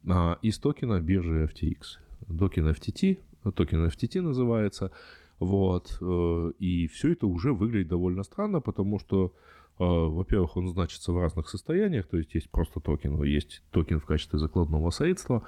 а, 0.08 0.40
из 0.42 0.58
токена 0.58 1.00
биржи 1.02 1.50
FTX. 1.54 2.00
Токен 2.38 2.68
FTT 2.68 3.20
токен 3.44 3.86
FTT 3.86 4.22
называется, 4.22 4.92
вот, 5.40 5.98
э, 6.02 6.52
и 6.60 6.88
все 6.88 7.14
это 7.14 7.26
уже 7.28 7.54
выглядит 7.54 7.88
довольно 7.88 8.24
странно, 8.24 8.60
потому 8.60 9.00
что, 9.00 9.34
э, 9.80 9.84
во-первых, 9.84 10.58
он 10.58 10.68
значится 10.68 11.14
в 11.14 11.18
разных 11.18 11.50
состояниях, 11.50 12.08
то 12.08 12.18
есть 12.18 12.36
есть 12.36 12.50
просто 12.50 12.82
токен, 12.82 13.24
есть 13.24 13.64
токен 13.72 14.00
в 14.00 14.06
качестве 14.06 14.38
закладного 14.38 14.90
средства 14.90 15.44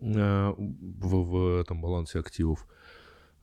э, 0.00 0.54
в, 0.56 1.14
в 1.24 1.60
этом 1.60 1.80
балансе 1.80 2.18
активов 2.18 2.66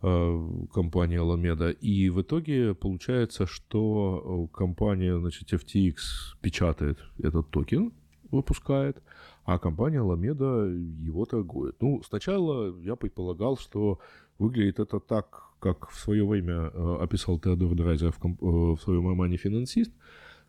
компании 0.02 1.20
Alameda. 1.20 1.74
И 1.74 2.10
в 2.10 2.22
итоге 2.22 2.74
получается, 2.74 3.46
что 3.46 4.48
компания, 4.54 5.20
значит, 5.20 5.52
FTX 5.52 5.96
печатает 6.40 7.00
этот 7.22 7.50
токен, 7.50 7.92
выпускает, 8.32 9.04
а 9.46 9.58
компания 9.58 10.00
Alameda 10.00 10.70
его 11.04 11.26
торгует. 11.26 11.76
Ну, 11.82 12.02
сначала 12.04 12.78
я 12.82 12.96
предполагал, 12.96 13.58
что 13.58 14.00
выглядит 14.38 14.80
это 14.80 15.00
так, 15.00 15.50
как 15.60 15.90
в 15.90 16.00
свое 16.00 16.26
время 16.26 16.72
э, 16.74 16.98
описал 17.02 17.40
Теодор 17.40 17.76
Драйзер 17.76 18.12
в, 18.12 18.26
э, 18.26 18.76
в 18.76 18.78
своем 18.82 19.08
романе 19.08 19.38
«Финансист», 19.38 19.92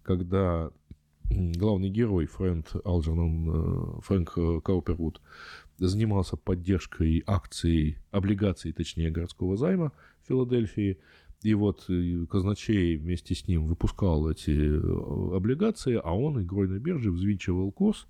когда 0.02 0.70
главный 1.30 1.90
герой 1.90 2.26
Фрэнк 2.26 2.66
Алджернон, 2.84 3.98
э, 3.98 4.00
Фрэнк 4.02 4.62
Каупервуд, 4.64 5.20
занимался 5.78 6.36
поддержкой 6.36 7.22
акций, 7.26 7.98
облигаций, 8.10 8.72
точнее, 8.72 9.10
городского 9.10 9.56
займа 9.56 9.92
в 10.22 10.28
Филадельфии, 10.28 10.98
и 11.42 11.54
вот 11.54 11.88
казначей 12.28 12.96
вместе 12.96 13.34
с 13.34 13.48
ним 13.48 13.64
выпускал 13.64 14.28
эти 14.30 14.76
облигации, 15.34 15.98
а 16.02 16.12
он 16.12 16.42
игрой 16.42 16.68
на 16.68 16.78
бирже 16.78 17.10
взвинчивал 17.10 17.72
курс, 17.72 18.06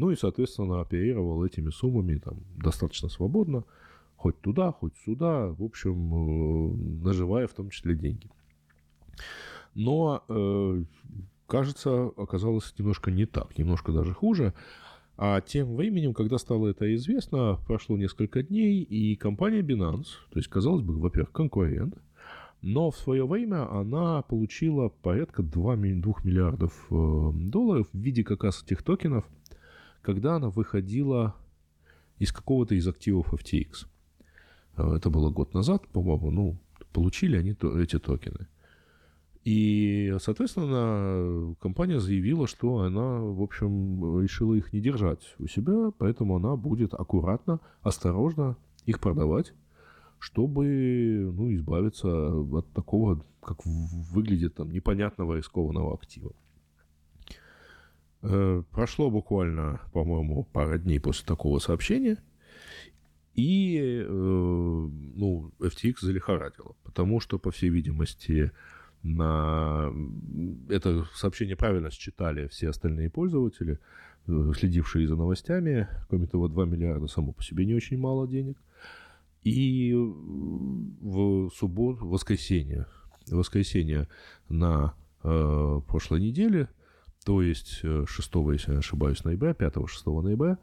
ну 0.00 0.10
и, 0.10 0.16
соответственно, 0.16 0.80
оперировал 0.80 1.44
этими 1.44 1.70
суммами 1.70 2.18
там 2.18 2.38
достаточно 2.56 3.08
свободно, 3.08 3.64
хоть 4.16 4.40
туда, 4.40 4.72
хоть 4.72 4.96
сюда, 5.04 5.48
в 5.48 5.62
общем, 5.62 6.14
э, 6.14 7.04
наживая 7.04 7.46
в 7.46 7.52
том 7.52 7.70
числе 7.70 7.94
деньги. 7.94 8.28
Но, 9.74 10.24
кажется, 11.46 12.06
оказалось 12.16 12.74
немножко 12.76 13.12
не 13.12 13.26
так, 13.26 13.56
немножко 13.56 13.92
даже 13.92 14.12
хуже. 14.14 14.52
А 15.16 15.40
тем 15.42 15.76
временем, 15.76 16.12
когда 16.12 16.38
стало 16.38 16.68
это 16.68 16.92
известно, 16.96 17.60
прошло 17.66 17.96
несколько 17.96 18.42
дней, 18.42 18.82
и 18.82 19.14
компания 19.14 19.60
Binance, 19.60 20.08
то 20.30 20.38
есть, 20.38 20.48
казалось 20.48 20.82
бы, 20.82 20.98
во-первых, 20.98 21.30
конкурент– 21.30 21.94
но 22.62 22.90
в 22.90 22.96
свое 22.96 23.26
время 23.26 23.70
она 23.70 24.22
получила 24.22 24.88
порядка 24.88 25.42
2, 25.42 25.76
2 25.76 26.14
миллиардов 26.24 26.86
э, 26.90 27.30
долларов 27.34 27.88
в 27.92 27.98
виде 27.98 28.22
как 28.22 28.44
раз 28.44 28.62
этих 28.62 28.82
токенов, 28.82 29.24
когда 30.02 30.36
она 30.36 30.50
выходила 30.50 31.34
из 32.18 32.32
какого-то 32.32 32.74
из 32.74 32.86
активов 32.86 33.32
FTX. 33.32 33.86
Э, 34.76 34.94
это 34.96 35.10
было 35.10 35.30
год 35.30 35.54
назад, 35.54 35.86
по-моему, 35.88 36.30
ну, 36.30 36.58
получили 36.92 37.36
они 37.36 37.56
эти 37.80 37.98
токены. 37.98 38.46
И, 39.42 40.14
соответственно, 40.20 41.54
компания 41.60 41.98
заявила, 41.98 42.46
что 42.46 42.80
она, 42.80 43.20
в 43.20 43.40
общем, 43.40 44.20
решила 44.20 44.54
их 44.54 44.72
не 44.74 44.80
держать 44.80 45.34
у 45.38 45.46
себя, 45.46 45.90
поэтому 45.96 46.36
она 46.36 46.56
будет 46.56 46.92
аккуратно, 46.92 47.60
осторожно 47.82 48.56
их 48.84 49.00
продавать 49.00 49.54
чтобы 50.20 51.32
ну, 51.34 51.52
избавиться 51.54 52.08
от 52.08 52.70
такого, 52.72 53.24
как 53.42 53.64
выглядит 53.64 54.54
там, 54.54 54.70
непонятного 54.70 55.34
рискованного 55.34 55.94
актива. 55.94 56.32
Э, 58.22 58.62
прошло 58.70 59.10
буквально, 59.10 59.80
по-моему, 59.92 60.44
пара 60.52 60.78
дней 60.78 61.00
после 61.00 61.26
такого 61.26 61.58
сообщения, 61.58 62.18
и 63.34 63.78
э, 63.78 64.08
ну, 64.08 65.52
FTX 65.58 65.96
залихорадило, 66.00 66.74
потому 66.84 67.20
что, 67.20 67.38
по 67.38 67.50
всей 67.50 67.70
видимости, 67.70 68.52
на 69.02 69.90
это 70.68 71.06
сообщение 71.14 71.56
правильно 71.56 71.90
считали 71.90 72.48
все 72.48 72.68
остальные 72.68 73.08
пользователи, 73.08 73.78
э, 74.26 74.52
следившие 74.58 75.08
за 75.08 75.16
новостями. 75.16 75.88
Кроме 76.08 76.26
того, 76.26 76.48
2 76.48 76.66
миллиарда 76.66 77.06
само 77.06 77.32
по 77.32 77.42
себе 77.42 77.64
не 77.64 77.74
очень 77.74 77.98
мало 77.98 78.28
денег. 78.28 78.58
И 79.42 79.94
в 79.94 81.48
субботу, 81.54 82.06
воскресенье, 82.06 82.86
воскресенье 83.30 84.06
на 84.50 84.94
э, 85.22 85.80
прошлой 85.86 86.20
неделе 86.20 86.68
то 87.24 87.42
есть 87.42 87.80
6, 87.80 88.34
если 88.52 88.70
я 88.70 88.74
не 88.74 88.78
ошибаюсь, 88.78 89.24
ноября, 89.24 89.52
5-6 89.52 90.22
ноября, 90.22 90.58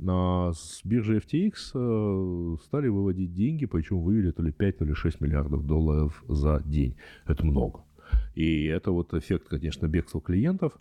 на, 0.00 0.52
с 0.54 0.80
биржи 0.82 1.18
FTX 1.18 1.52
э, 1.74 2.56
стали 2.64 2.88
выводить 2.88 3.34
деньги, 3.34 3.66
причем 3.66 4.00
вывели 4.00 4.30
то 4.30 4.42
ли 4.42 4.50
5, 4.50 4.78
то 4.78 4.84
ли 4.84 4.94
6 4.94 5.20
миллиардов 5.20 5.66
долларов 5.66 6.24
за 6.26 6.62
день. 6.64 6.96
Это 7.26 7.44
много. 7.44 7.80
И 8.34 8.64
это 8.64 8.92
вот 8.92 9.12
эффект, 9.12 9.48
конечно, 9.48 9.86
бегства 9.86 10.20
клиентов 10.20 10.72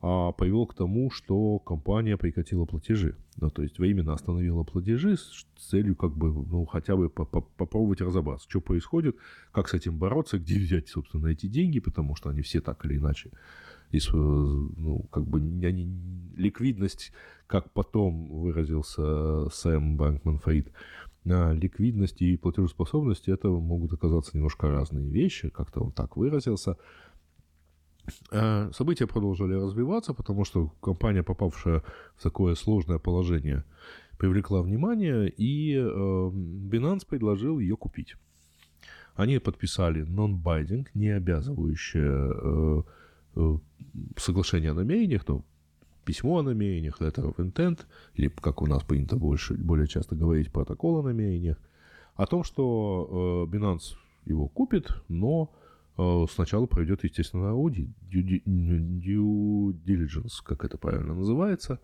а, 0.00 0.32
привел 0.32 0.66
к 0.66 0.74
тому, 0.74 1.10
что 1.10 1.58
компания 1.60 2.16
прекратила 2.16 2.64
платежи. 2.64 3.16
Ну, 3.40 3.50
то 3.50 3.62
есть 3.62 3.78
именно 3.78 4.12
остановила 4.12 4.64
платежи 4.64 5.16
с 5.16 5.46
целью 5.56 5.94
как 5.94 6.16
бы, 6.16 6.32
ну, 6.32 6.66
хотя 6.66 6.96
бы 6.96 7.08
попробовать 7.08 8.00
разобраться, 8.00 8.48
что 8.48 8.60
происходит, 8.60 9.16
как 9.52 9.68
с 9.68 9.74
этим 9.74 9.98
бороться, 9.98 10.38
где 10.38 10.58
взять, 10.58 10.88
собственно, 10.88 11.28
эти 11.28 11.46
деньги, 11.46 11.78
потому 11.78 12.16
что 12.16 12.30
они 12.30 12.42
все 12.42 12.60
так 12.60 12.84
или 12.84 12.96
иначе 12.96 13.30
и, 13.90 14.00
ну, 14.12 15.06
как 15.10 15.26
бы 15.26 15.38
они, 15.38 15.88
ликвидность, 16.36 17.12
как 17.46 17.72
потом 17.72 18.28
выразился 18.28 19.48
Сэм 19.50 19.96
Банкман 19.96 20.38
Фрид, 20.38 20.70
ликвидность 21.24 22.22
и 22.22 22.36
платежеспособность 22.36 23.28
это 23.28 23.48
могут 23.48 23.92
оказаться 23.92 24.36
немножко 24.36 24.68
разные 24.70 25.08
вещи, 25.08 25.50
как-то 25.50 25.80
он 25.80 25.92
так 25.92 26.16
выразился. 26.16 26.76
А, 28.30 28.70
события 28.72 29.06
продолжили 29.06 29.54
развиваться, 29.54 30.14
потому 30.14 30.44
что 30.44 30.68
компания, 30.80 31.22
попавшая 31.22 31.82
в 32.16 32.22
такое 32.22 32.54
сложное 32.54 32.98
положение, 32.98 33.64
привлекла 34.18 34.62
внимание, 34.62 35.28
и 35.28 35.74
э, 35.74 35.80
Binance 35.80 37.06
предложил 37.06 37.58
ее 37.58 37.76
купить. 37.76 38.16
Они 39.14 39.38
подписали 39.38 40.06
non-binding, 40.06 40.86
не 40.94 41.10
обязывающее 41.10 42.02
э, 42.04 42.32
э, 42.42 42.82
соглашение 44.16 44.70
о 44.70 44.74
намерениях, 44.74 45.24
то 45.24 45.44
письмо 46.04 46.38
о 46.38 46.42
намерениях, 46.42 47.00
letter 47.00 47.34
of 47.34 47.36
intent, 47.36 47.80
или, 48.14 48.28
как 48.28 48.62
у 48.62 48.66
нас 48.66 48.82
принято 48.82 49.16
больше, 49.16 49.54
более 49.54 49.86
часто 49.86 50.16
говорить, 50.16 50.50
протокол 50.50 50.98
о 50.98 51.02
намерениях, 51.02 51.58
о 52.14 52.26
том, 52.26 52.44
что 52.44 53.46
э, 53.50 53.54
Binance 53.54 53.94
его 54.24 54.48
купит, 54.48 54.90
но 55.08 55.52
э, 55.98 56.26
сначала 56.30 56.66
проведет, 56.66 57.04
естественно, 57.04 57.50
аудит, 57.50 57.88
due, 58.10 58.42
due 58.44 59.72
diligence, 59.84 60.42
как 60.42 60.64
это 60.64 60.78
правильно 60.78 61.14
называется. 61.14 61.78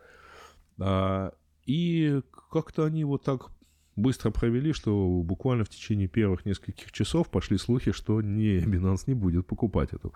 А, 0.78 1.32
и 1.66 2.20
как-то 2.50 2.84
они 2.84 3.04
вот 3.04 3.22
так 3.22 3.50
быстро 3.96 4.30
провели, 4.30 4.72
что 4.72 5.22
буквально 5.22 5.64
в 5.64 5.68
течение 5.68 6.08
первых 6.08 6.44
нескольких 6.44 6.92
часов 6.92 7.30
пошли 7.30 7.58
слухи, 7.58 7.92
что 7.92 8.20
не, 8.20 8.58
Binance 8.58 9.04
не 9.06 9.14
будет 9.14 9.46
покупать 9.46 9.92
эту 9.92 10.12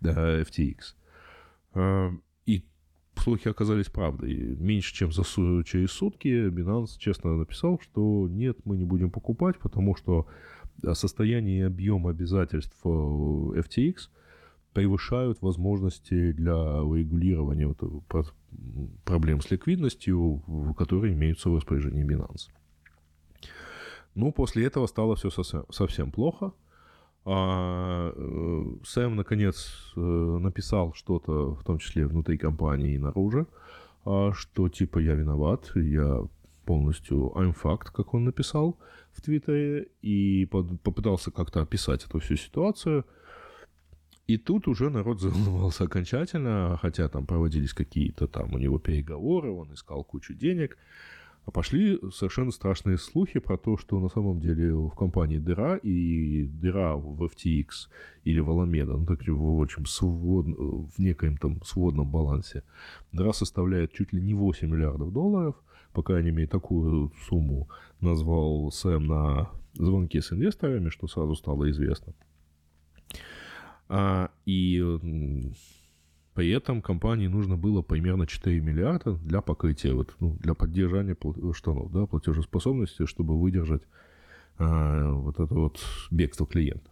да, 0.00 0.40
FTX. 0.40 0.78
А, 1.74 2.10
и 2.46 2.64
слухи 3.16 3.48
оказались 3.48 3.86
правдой. 3.86 4.34
Меньше 4.56 4.94
чем 4.94 5.12
за 5.12 5.22
через 5.64 5.90
сутки 5.92 6.48
Binance 6.48 6.98
честно 6.98 7.36
написал, 7.36 7.80
что 7.80 8.28
нет, 8.28 8.58
мы 8.64 8.76
не 8.76 8.84
будем 8.84 9.10
покупать, 9.10 9.58
потому 9.58 9.94
что 9.96 10.26
состояние 10.94 11.60
и 11.60 11.62
объем 11.62 12.06
обязательств 12.06 12.76
э, 12.84 12.88
FTX 12.88 14.08
превышают 14.72 15.42
возможности 15.42 16.32
для 16.32 16.54
регулирования 16.54 17.66
вот 17.66 18.34
проблем 19.04 19.40
с 19.40 19.50
ликвидностью, 19.50 20.42
которые 20.76 21.12
имеются 21.14 21.50
в 21.50 21.56
распоряжении 21.56 22.04
Binance. 22.04 22.48
Ну, 24.14 24.32
после 24.32 24.66
этого 24.66 24.86
стало 24.86 25.16
все 25.16 25.30
совсем 25.70 26.10
плохо. 26.10 26.52
А, 27.24 28.12
э, 28.14 28.84
Сэм, 28.84 29.16
наконец, 29.16 29.92
э, 29.96 30.00
написал 30.00 30.92
что-то, 30.92 31.54
в 31.54 31.62
том 31.62 31.78
числе 31.78 32.06
внутри 32.06 32.36
компании 32.36 32.94
и 32.94 32.98
наружу, 32.98 33.46
а, 34.04 34.32
что 34.32 34.68
типа 34.68 34.98
я 34.98 35.14
виноват, 35.14 35.70
я 35.76 36.22
полностью 36.64 37.32
I'm 37.36 37.54
fact, 37.54 37.92
как 37.92 38.14
он 38.14 38.24
написал 38.24 38.76
в 39.12 39.20
Твиттере, 39.20 39.88
и 40.02 40.46
попытался 40.46 41.30
как-то 41.30 41.60
описать 41.60 42.04
эту 42.04 42.18
всю 42.18 42.36
ситуацию. 42.36 43.04
И 44.26 44.36
тут 44.38 44.68
уже 44.68 44.90
народ 44.90 45.20
заволновался 45.20 45.84
окончательно, 45.84 46.78
хотя 46.82 47.08
там 47.08 47.26
проводились 47.26 47.74
какие-то 47.74 48.26
там 48.26 48.52
у 48.54 48.58
него 48.58 48.78
переговоры, 48.78 49.50
он 49.50 49.72
искал 49.74 50.04
кучу 50.04 50.34
денег. 50.34 50.76
А 51.44 51.50
пошли 51.50 51.98
совершенно 52.12 52.52
страшные 52.52 52.98
слухи 52.98 53.40
про 53.40 53.56
то, 53.56 53.76
что 53.76 53.98
на 53.98 54.08
самом 54.08 54.40
деле 54.40 54.74
в 54.74 54.90
компании 54.90 55.38
дыра, 55.38 55.76
и 55.76 56.44
дыра 56.44 56.94
в 56.94 57.24
FTX 57.24 57.88
или 58.22 58.38
в 58.38 58.48
Alameda, 58.48 58.96
ну, 58.96 59.04
так 59.06 59.26
в 59.26 59.62
общем, 59.62 59.86
свод, 59.86 60.46
в 60.46 60.98
некоем 60.98 61.36
там 61.36 61.60
сводном 61.64 62.08
балансе, 62.08 62.62
дыра 63.10 63.32
составляет 63.32 63.92
чуть 63.92 64.12
ли 64.12 64.22
не 64.22 64.34
8 64.34 64.68
миллиардов 64.68 65.12
долларов, 65.12 65.56
по 65.92 66.02
крайней 66.02 66.30
мере, 66.30 66.46
такую 66.46 67.12
сумму 67.28 67.68
назвал 68.00 68.70
Сэм 68.70 69.06
на 69.06 69.50
звонке 69.74 70.22
с 70.22 70.32
инвесторами, 70.32 70.90
что 70.90 71.08
сразу 71.08 71.34
стало 71.34 71.70
известно. 71.70 72.14
А, 73.88 74.30
и 74.46 74.80
при 76.34 76.50
этом 76.50 76.80
компании 76.80 77.26
нужно 77.26 77.56
было 77.56 77.82
примерно 77.82 78.26
4 78.26 78.60
миллиарда 78.60 79.14
для 79.14 79.40
покрытия, 79.42 79.92
вот, 79.92 80.14
ну, 80.20 80.36
для 80.40 80.54
поддержания 80.54 81.16
штанов, 81.52 81.92
да, 81.92 82.06
платежеспособности, 82.06 83.06
чтобы 83.06 83.38
выдержать 83.38 83.82
а, 84.58 85.12
вот 85.12 85.38
это 85.38 85.54
вот 85.54 85.80
бегство 86.10 86.46
клиентов. 86.46 86.90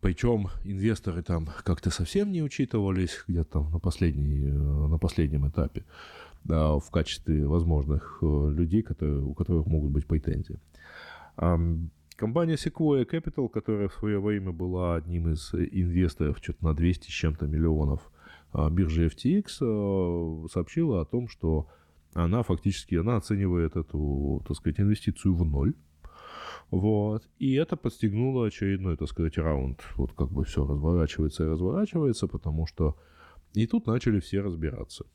Причем 0.00 0.48
инвесторы 0.64 1.22
там 1.22 1.48
как-то 1.64 1.90
совсем 1.90 2.32
не 2.32 2.42
учитывались 2.42 3.24
где-то 3.28 3.52
там 3.52 3.70
на, 3.70 3.78
последней, 3.78 4.50
на 4.50 4.98
последнем 4.98 5.48
этапе 5.48 5.84
да, 6.44 6.78
в 6.78 6.90
качестве 6.90 7.46
возможных 7.46 8.18
э, 8.20 8.50
людей, 8.50 8.82
которые, 8.82 9.20
у 9.22 9.34
которых 9.34 9.66
могут 9.66 9.92
быть 9.92 10.06
претензии. 10.06 10.58
Компания 12.22 12.54
Sequoia 12.54 13.04
Capital, 13.04 13.48
которая 13.48 13.88
в 13.88 13.94
свое 13.94 14.20
время 14.20 14.52
была 14.52 14.94
одним 14.94 15.32
из 15.32 15.52
инвесторов 15.52 16.38
что-то 16.40 16.64
на 16.64 16.72
200 16.72 17.10
с 17.10 17.12
чем-то 17.12 17.48
миллионов 17.48 18.12
а, 18.52 18.70
биржи 18.70 19.08
FTX, 19.08 19.46
а, 19.60 20.46
сообщила 20.46 21.00
о 21.00 21.04
том, 21.04 21.26
что 21.26 21.66
она 22.14 22.44
фактически 22.44 22.94
она 22.94 23.16
оценивает 23.16 23.74
эту, 23.74 24.40
так 24.46 24.56
сказать, 24.56 24.78
инвестицию 24.78 25.34
в 25.34 25.44
ноль. 25.44 25.74
Вот. 26.70 27.28
И 27.40 27.54
это 27.54 27.74
подстегнуло 27.76 28.46
очередной, 28.46 28.96
так 28.96 29.08
сказать, 29.08 29.36
раунд. 29.36 29.80
Вот 29.96 30.12
как 30.12 30.30
бы 30.30 30.44
все 30.44 30.64
разворачивается 30.64 31.42
и 31.42 31.48
разворачивается, 31.48 32.28
потому 32.28 32.68
что 32.68 32.96
и 33.52 33.66
тут 33.66 33.88
начали 33.88 34.20
все 34.20 34.42
разбираться. 34.42 35.06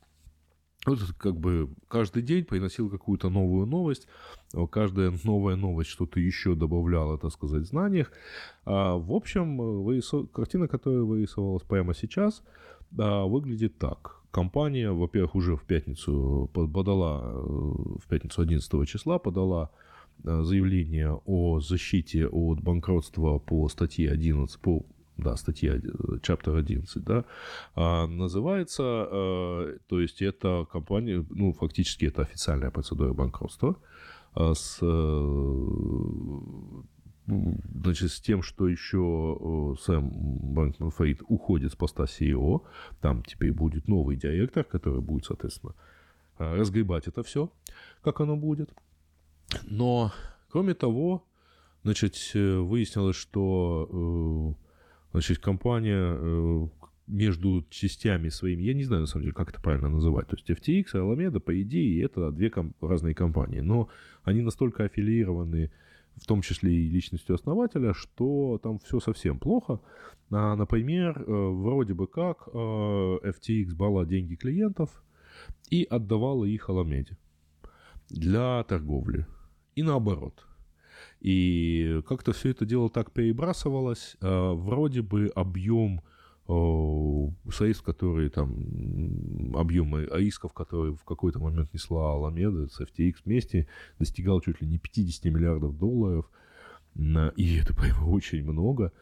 Вот 0.86 1.00
как 1.18 1.36
бы 1.36 1.70
каждый 1.88 2.22
день 2.22 2.44
приносил 2.44 2.88
какую-то 2.88 3.28
новую 3.30 3.66
новость, 3.66 4.06
а 4.54 4.66
каждая 4.66 5.12
новая 5.24 5.56
новость 5.56 5.90
что-то 5.90 6.20
еще 6.20 6.54
добавляла, 6.54 7.18
так 7.18 7.32
сказать, 7.32 7.62
в 7.62 7.66
знаниях. 7.66 8.12
А, 8.64 8.96
в 8.96 9.12
общем, 9.12 9.58
вырисов... 9.82 10.30
картина, 10.30 10.68
которая 10.68 11.02
вырисовалась 11.02 11.64
прямо 11.64 11.94
сейчас, 11.94 12.42
а, 12.96 13.24
выглядит 13.26 13.78
так. 13.78 14.18
Компания, 14.30 14.92
во-первых, 14.92 15.34
уже 15.34 15.56
в 15.56 15.64
пятницу 15.64 16.50
подала, 16.52 17.22
э, 17.24 17.38
в 17.38 18.06
пятницу 18.08 18.42
11 18.42 18.86
числа 18.86 19.18
подала 19.18 19.70
э, 20.24 20.42
заявление 20.42 21.18
о 21.24 21.60
защите 21.60 22.26
от 22.26 22.60
банкротства 22.60 23.38
по 23.38 23.68
статье 23.68 24.10
11, 24.10 24.60
по 24.60 24.84
да, 25.18 25.36
статья 25.36 25.74
э, 25.74 25.80
Chapter 26.22 26.56
11, 26.58 27.04
да, 27.04 27.24
а, 27.74 28.06
называется, 28.06 28.82
а, 28.84 29.76
то 29.88 30.00
есть 30.00 30.22
это 30.22 30.66
компания, 30.70 31.26
ну, 31.30 31.52
фактически 31.52 32.06
это 32.06 32.22
официальная 32.22 32.70
процедура 32.70 33.12
банкротства 33.12 33.76
с 34.34 34.78
значит, 37.26 38.10
с 38.10 38.20
тем, 38.20 38.42
что 38.42 38.68
еще 38.68 39.76
Сэм 39.82 40.10
Банкман 40.54 40.90
Фрид 40.90 41.20
уходит 41.28 41.72
с 41.72 41.76
поста 41.76 42.04
CEO, 42.04 42.62
там 43.00 43.22
теперь 43.22 43.52
будет 43.52 43.86
новый 43.88 44.16
директор, 44.16 44.64
который 44.64 45.02
будет, 45.02 45.26
соответственно, 45.26 45.74
разгребать 46.38 47.06
это 47.06 47.22
все, 47.22 47.50
как 48.02 48.20
оно 48.20 48.36
будет. 48.36 48.70
Но, 49.64 50.12
кроме 50.50 50.72
того, 50.72 51.26
значит, 51.82 52.16
выяснилось, 52.34 53.16
что 53.16 54.56
Значит, 55.12 55.38
компания 55.38 56.16
э, 56.18 56.68
между 57.06 57.64
частями 57.70 58.28
своими, 58.28 58.62
я 58.62 58.74
не 58.74 58.84
знаю, 58.84 59.02
на 59.02 59.06
самом 59.06 59.22
деле, 59.22 59.34
как 59.34 59.50
это 59.50 59.60
правильно 59.60 59.88
называть. 59.88 60.28
То 60.28 60.36
есть 60.36 60.50
FTX 60.50 60.84
и 60.92 60.96
Alameda, 60.98 61.40
по 61.40 61.60
идее, 61.62 62.04
это 62.04 62.30
две 62.30 62.50
ком- 62.50 62.74
разные 62.80 63.14
компании. 63.14 63.60
Но 63.60 63.88
они 64.22 64.42
настолько 64.42 64.84
аффилированы, 64.84 65.70
в 66.16 66.26
том 66.26 66.42
числе 66.42 66.72
и 66.72 66.88
личностью 66.88 67.34
основателя, 67.34 67.94
что 67.94 68.58
там 68.62 68.78
все 68.80 69.00
совсем 69.00 69.38
плохо. 69.38 69.80
А, 70.30 70.56
например, 70.56 71.24
э, 71.26 71.32
вроде 71.32 71.94
бы 71.94 72.06
как 72.06 72.48
э, 72.52 72.58
FTX 72.58 73.74
брала 73.74 74.04
деньги 74.04 74.34
клиентов 74.34 75.02
и 75.70 75.84
отдавала 75.84 76.44
их 76.44 76.68
Alameda 76.68 77.16
для 78.10 78.62
торговли. 78.64 79.26
И 79.76 79.82
наоборот. 79.82 80.47
И 81.20 82.00
как-то 82.06 82.32
все 82.32 82.50
это 82.50 82.64
дело 82.64 82.90
так 82.90 83.10
перебрасывалось. 83.12 84.16
А, 84.20 84.52
вроде 84.52 85.02
бы 85.02 85.30
объем 85.34 86.00
средств, 87.52 87.84
которые 87.84 88.30
там, 88.30 89.54
объемы 89.54 90.08
рисков, 90.10 90.54
которые 90.54 90.94
в 90.94 91.04
какой-то 91.04 91.38
момент 91.40 91.74
несла 91.74 92.12
Аламеда 92.14 92.68
с 92.68 92.80
FTX 92.80 93.16
вместе, 93.26 93.68
достигал 93.98 94.40
чуть 94.40 94.62
ли 94.62 94.66
не 94.66 94.78
50 94.78 95.26
миллиардов 95.26 95.76
долларов, 95.76 96.30
и 96.96 97.56
это, 97.56 97.74
по 97.74 97.82
очень 98.06 98.44
много. 98.44 98.92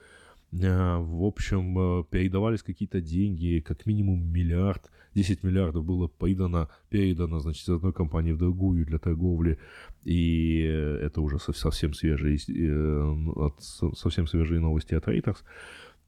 А, 0.62 0.98
в 1.00 1.24
общем, 1.24 1.78
э, 1.78 2.04
передавались 2.10 2.62
какие-то 2.62 3.00
деньги, 3.00 3.60
как 3.66 3.86
минимум 3.86 4.32
миллиард, 4.32 4.90
10 5.14 5.42
миллиардов 5.42 5.84
было 5.84 6.08
передано, 6.08 6.68
передано, 6.88 7.40
значит, 7.40 7.68
из 7.68 7.74
одной 7.74 7.92
компании 7.92 8.32
в 8.32 8.38
другую 8.38 8.86
для 8.86 8.98
торговли, 8.98 9.58
и 10.04 10.60
это 11.02 11.20
уже 11.20 11.38
совсем 11.38 11.94
свежие, 11.94 12.36
э, 12.36 13.50
совсем 13.94 14.26
свежие 14.26 14.60
новости 14.60 14.94
от 14.94 15.08
Reuters. 15.08 15.38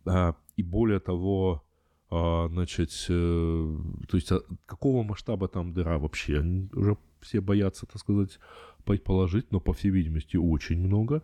А, 0.06 0.34
и 0.56 0.62
более 0.62 1.00
того, 1.00 1.62
а, 2.11 2.48
значит, 2.48 2.90
э, 3.08 3.76
то 4.08 4.16
есть 4.16 4.30
какого 4.66 5.02
масштаба 5.02 5.48
там 5.48 5.72
дыра 5.74 5.98
вообще? 5.98 6.40
Они 6.40 6.68
уже 6.72 6.96
все 7.20 7.40
боятся, 7.40 7.87
так 7.87 7.98
сказать, 8.00 8.38
предположить, 8.84 9.50
но, 9.52 9.61
по 9.61 9.72
всей 9.72 9.90
видимости, 9.90 10.37
очень 10.37 10.78
много. 10.78 11.22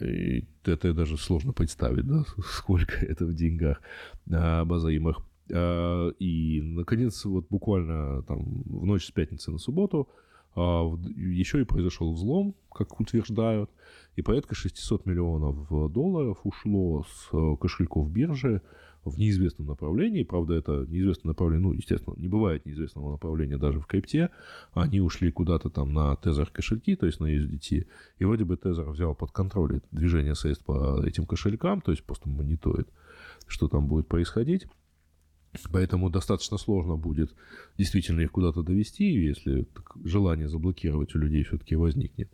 И 0.00 0.44
это 0.64 0.94
даже 0.94 1.16
сложно 1.18 1.52
представить, 1.52 2.06
да, 2.06 2.24
сколько 2.44 2.94
это 3.06 3.26
в 3.26 3.34
деньгах 3.34 3.80
обозримых. 4.30 5.18
И, 5.50 6.60
наконец, 6.62 7.24
вот 7.24 7.46
буквально 7.50 8.22
там 8.22 8.62
в 8.64 8.86
ночь 8.86 9.06
с 9.06 9.10
пятницы 9.10 9.50
на 9.50 9.58
субботу 9.58 10.08
еще 10.54 11.60
и 11.60 11.64
произошел 11.64 12.12
взлом, 12.12 12.54
как 12.72 12.98
утверждают, 13.00 13.70
и 14.16 14.22
порядка 14.22 14.54
600 14.54 15.06
миллионов 15.06 15.92
долларов 15.92 16.40
ушло 16.44 17.04
с 17.04 17.56
кошельков 17.58 18.10
биржи 18.10 18.62
в 19.04 19.18
неизвестном 19.18 19.68
направлении. 19.68 20.22
Правда, 20.22 20.54
это 20.54 20.86
неизвестное 20.88 21.30
направление, 21.30 21.68
ну, 21.68 21.72
естественно, 21.72 22.14
не 22.16 22.28
бывает 22.28 22.66
неизвестного 22.66 23.12
направления 23.12 23.56
даже 23.56 23.80
в 23.80 23.86
крипте. 23.86 24.30
Они 24.72 25.00
ушли 25.00 25.30
куда-то 25.30 25.70
там 25.70 25.92
на 25.92 26.16
тезер 26.16 26.50
кошельки, 26.50 26.96
то 26.96 27.06
есть 27.06 27.20
на 27.20 27.26
USDT. 27.26 27.86
И 28.18 28.24
вроде 28.24 28.44
бы 28.44 28.56
тезер 28.56 28.88
взял 28.90 29.14
под 29.14 29.30
контроль 29.32 29.80
движение 29.90 30.34
средств 30.34 30.64
по 30.64 31.02
этим 31.04 31.26
кошелькам, 31.26 31.80
то 31.80 31.92
есть 31.92 32.04
просто 32.04 32.28
мониторит, 32.28 32.88
что 33.46 33.68
там 33.68 33.86
будет 33.86 34.06
происходить. 34.08 34.66
Поэтому 35.72 36.10
достаточно 36.10 36.58
сложно 36.58 36.96
будет 36.96 37.34
действительно 37.76 38.20
их 38.20 38.30
куда-то 38.30 38.62
довести, 38.62 39.04
если 39.04 39.66
желание 40.04 40.48
заблокировать 40.48 41.14
у 41.16 41.18
людей 41.18 41.42
все-таки 41.42 41.74
возникнет. 41.74 42.30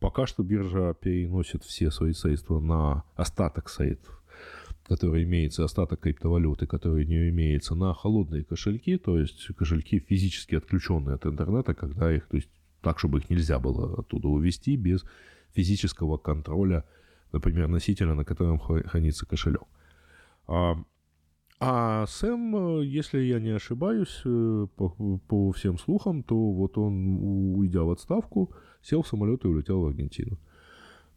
Пока 0.00 0.26
что 0.26 0.42
биржа 0.42 0.92
переносит 0.92 1.64
все 1.64 1.90
свои 1.90 2.12
средства 2.12 2.60
на 2.60 3.04
остаток 3.14 3.70
сайтов 3.70 4.17
который 4.88 5.24
имеется, 5.24 5.64
остаток 5.64 6.00
криптовалюты, 6.00 6.66
который 6.66 7.04
не 7.04 7.28
имеется, 7.28 7.74
на 7.74 7.92
холодные 7.92 8.44
кошельки, 8.44 8.96
то 8.96 9.18
есть 9.18 9.46
кошельки 9.56 9.98
физически 9.98 10.54
отключенные 10.54 11.14
от 11.14 11.26
интернета, 11.26 11.74
когда 11.74 12.12
их, 12.12 12.26
то 12.28 12.36
есть 12.36 12.48
так, 12.80 12.98
чтобы 12.98 13.18
их 13.18 13.30
нельзя 13.30 13.58
было 13.58 14.00
оттуда 14.00 14.28
увести 14.28 14.76
без 14.76 15.04
физического 15.54 16.16
контроля, 16.16 16.84
например, 17.32 17.68
носителя, 17.68 18.14
на 18.14 18.24
котором 18.24 18.58
хранится 18.58 19.26
кошелек. 19.26 19.66
А, 20.46 20.76
а 21.60 22.06
Сэм, 22.06 22.80
если 22.80 23.18
я 23.20 23.40
не 23.40 23.50
ошибаюсь, 23.50 24.22
э, 24.24 24.66
по, 24.76 24.88
по 25.28 25.52
всем 25.52 25.78
слухам, 25.78 26.22
то 26.22 26.34
вот 26.52 26.78
он, 26.78 27.18
уйдя 27.56 27.82
в 27.82 27.90
отставку, 27.90 28.54
сел 28.80 29.02
в 29.02 29.08
самолет 29.08 29.44
и 29.44 29.48
улетел 29.48 29.82
в 29.82 29.86
Аргентину. 29.86 30.38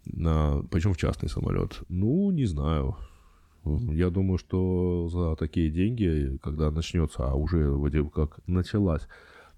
На, 0.06 0.64
причем 0.72 0.94
в 0.94 0.98
частный 0.98 1.30
самолет. 1.30 1.84
Ну, 1.90 2.32
не 2.32 2.46
знаю. 2.46 2.98
Я 3.64 4.10
думаю, 4.10 4.38
что 4.38 5.08
за 5.10 5.36
такие 5.36 5.70
деньги, 5.70 6.38
когда 6.42 6.72
начнется, 6.72 7.30
а 7.30 7.36
уже 7.36 7.70
вроде 7.70 8.04
как 8.04 8.40
началась, 8.48 9.08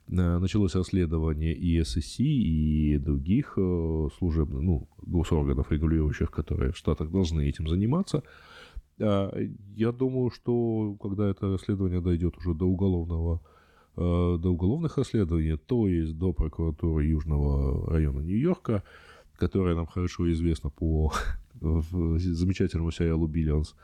э, 0.10 0.38
началось 0.40 0.76
расследование 0.76 1.54
и 1.54 1.82
ССС, 1.84 2.20
и 2.20 2.98
других 2.98 3.54
э, 3.58 4.08
служебных, 4.18 4.62
ну, 4.62 4.88
госорганов 5.02 5.72
регулирующих, 5.72 6.32
которые 6.32 6.74
в 6.74 6.78
Штатах 6.78 7.12
должны 7.12 7.48
этим 7.48 7.68
заниматься, 7.68 8.24
а, 9.00 9.32
я 9.76 9.92
думаю, 9.92 10.30
что 10.32 10.96
когда 11.02 11.30
это 11.30 11.52
расследование 11.52 12.02
дойдет 12.02 12.38
уже 12.38 12.54
до 12.54 12.66
уголовного 12.66 13.42
э, 13.96 14.38
до 14.40 14.50
уголовных 14.50 14.98
расследований, 14.98 15.58
то 15.58 15.88
есть 15.88 16.18
до 16.18 16.34
прокуратуры 16.34 17.06
Южного 17.06 17.90
района 17.90 18.20
Нью-Йорка, 18.20 18.84
которая 19.38 19.76
нам 19.76 19.88
хорошо 19.88 20.32
известна 20.32 20.70
по 20.70 21.14
замечательному 21.62 22.92
сериалу 22.92 23.28
«Биллионс», 23.28 23.76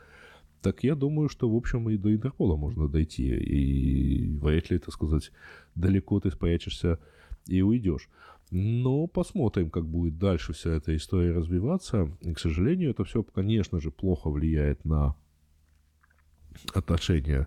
так 0.62 0.84
я 0.84 0.94
думаю, 0.94 1.28
что, 1.28 1.50
в 1.50 1.56
общем, 1.56 1.88
и 1.90 1.96
до 1.96 2.12
Интерпола 2.12 2.56
можно 2.56 2.88
дойти. 2.88 3.28
И 3.28 4.28
вряд 4.38 4.70
ли, 4.70 4.78
так 4.78 4.92
сказать, 4.92 5.32
далеко 5.74 6.20
ты 6.20 6.30
спрячешься 6.30 6.98
и 7.46 7.62
уйдешь. 7.62 8.08
Но 8.50 9.06
посмотрим, 9.06 9.70
как 9.70 9.86
будет 9.86 10.18
дальше 10.18 10.52
вся 10.52 10.70
эта 10.70 10.94
история 10.96 11.32
развиваться. 11.32 12.10
И, 12.20 12.32
к 12.32 12.38
сожалению, 12.38 12.90
это 12.90 13.04
все, 13.04 13.22
конечно 13.22 13.80
же, 13.80 13.90
плохо 13.90 14.28
влияет 14.28 14.84
на 14.84 15.14
отношение 16.74 17.46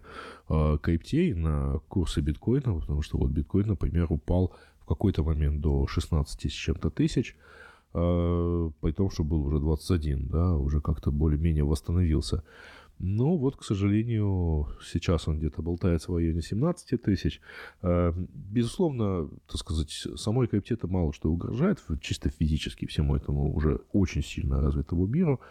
э, 0.49 0.78
криптей, 0.82 1.34
на 1.34 1.80
курсы 1.88 2.21
биткоина, 2.21 2.80
потому 2.80 3.02
что 3.02 3.17
вот 3.17 3.32
биткоин, 3.32 3.67
например, 3.67 4.08
упал 4.10 4.54
в 4.80 4.86
какой-то 4.86 5.23
момент 5.23 5.62
до 5.62 5.88
16 5.88 6.52
с 6.52 6.54
чем-то 6.54 6.89
тысяч, 6.89 7.36
э, 7.93 8.71
при 8.82 8.91
том, 8.91 9.10
что 9.10 9.23
был 9.23 9.45
уже 9.45 9.60
21, 9.60 10.28
да, 10.28 10.56
уже 10.56 10.82
как-то 10.82 11.12
более-менее 11.12 11.63
восстановился. 11.63 12.43
Но 13.06 13.36
вот, 13.36 13.58
к 13.58 13.63
сожалению, 13.66 14.70
сейчас 14.82 15.28
он 15.28 15.38
где-то 15.38 15.62
болтается 15.62 16.10
в 16.10 16.16
районе 16.16 16.42
17 16.42 17.02
тысяч. 17.02 17.42
А, 17.82 18.13
безусловно, 18.34 19.30
так 19.46 19.58
сказать, 19.58 19.89
самой 20.16 20.48
крипте 20.48 20.76
это 20.76 20.88
мало 20.88 21.12
что 21.12 21.30
угрожает, 21.30 21.80
чисто 22.00 22.30
физически 22.30 22.86
всему 22.86 23.18
этому 23.18 23.54
уже 23.54 23.82
очень 23.92 24.24
сильно 24.24 24.62
развитому 24.62 25.06
миру. 25.06 25.42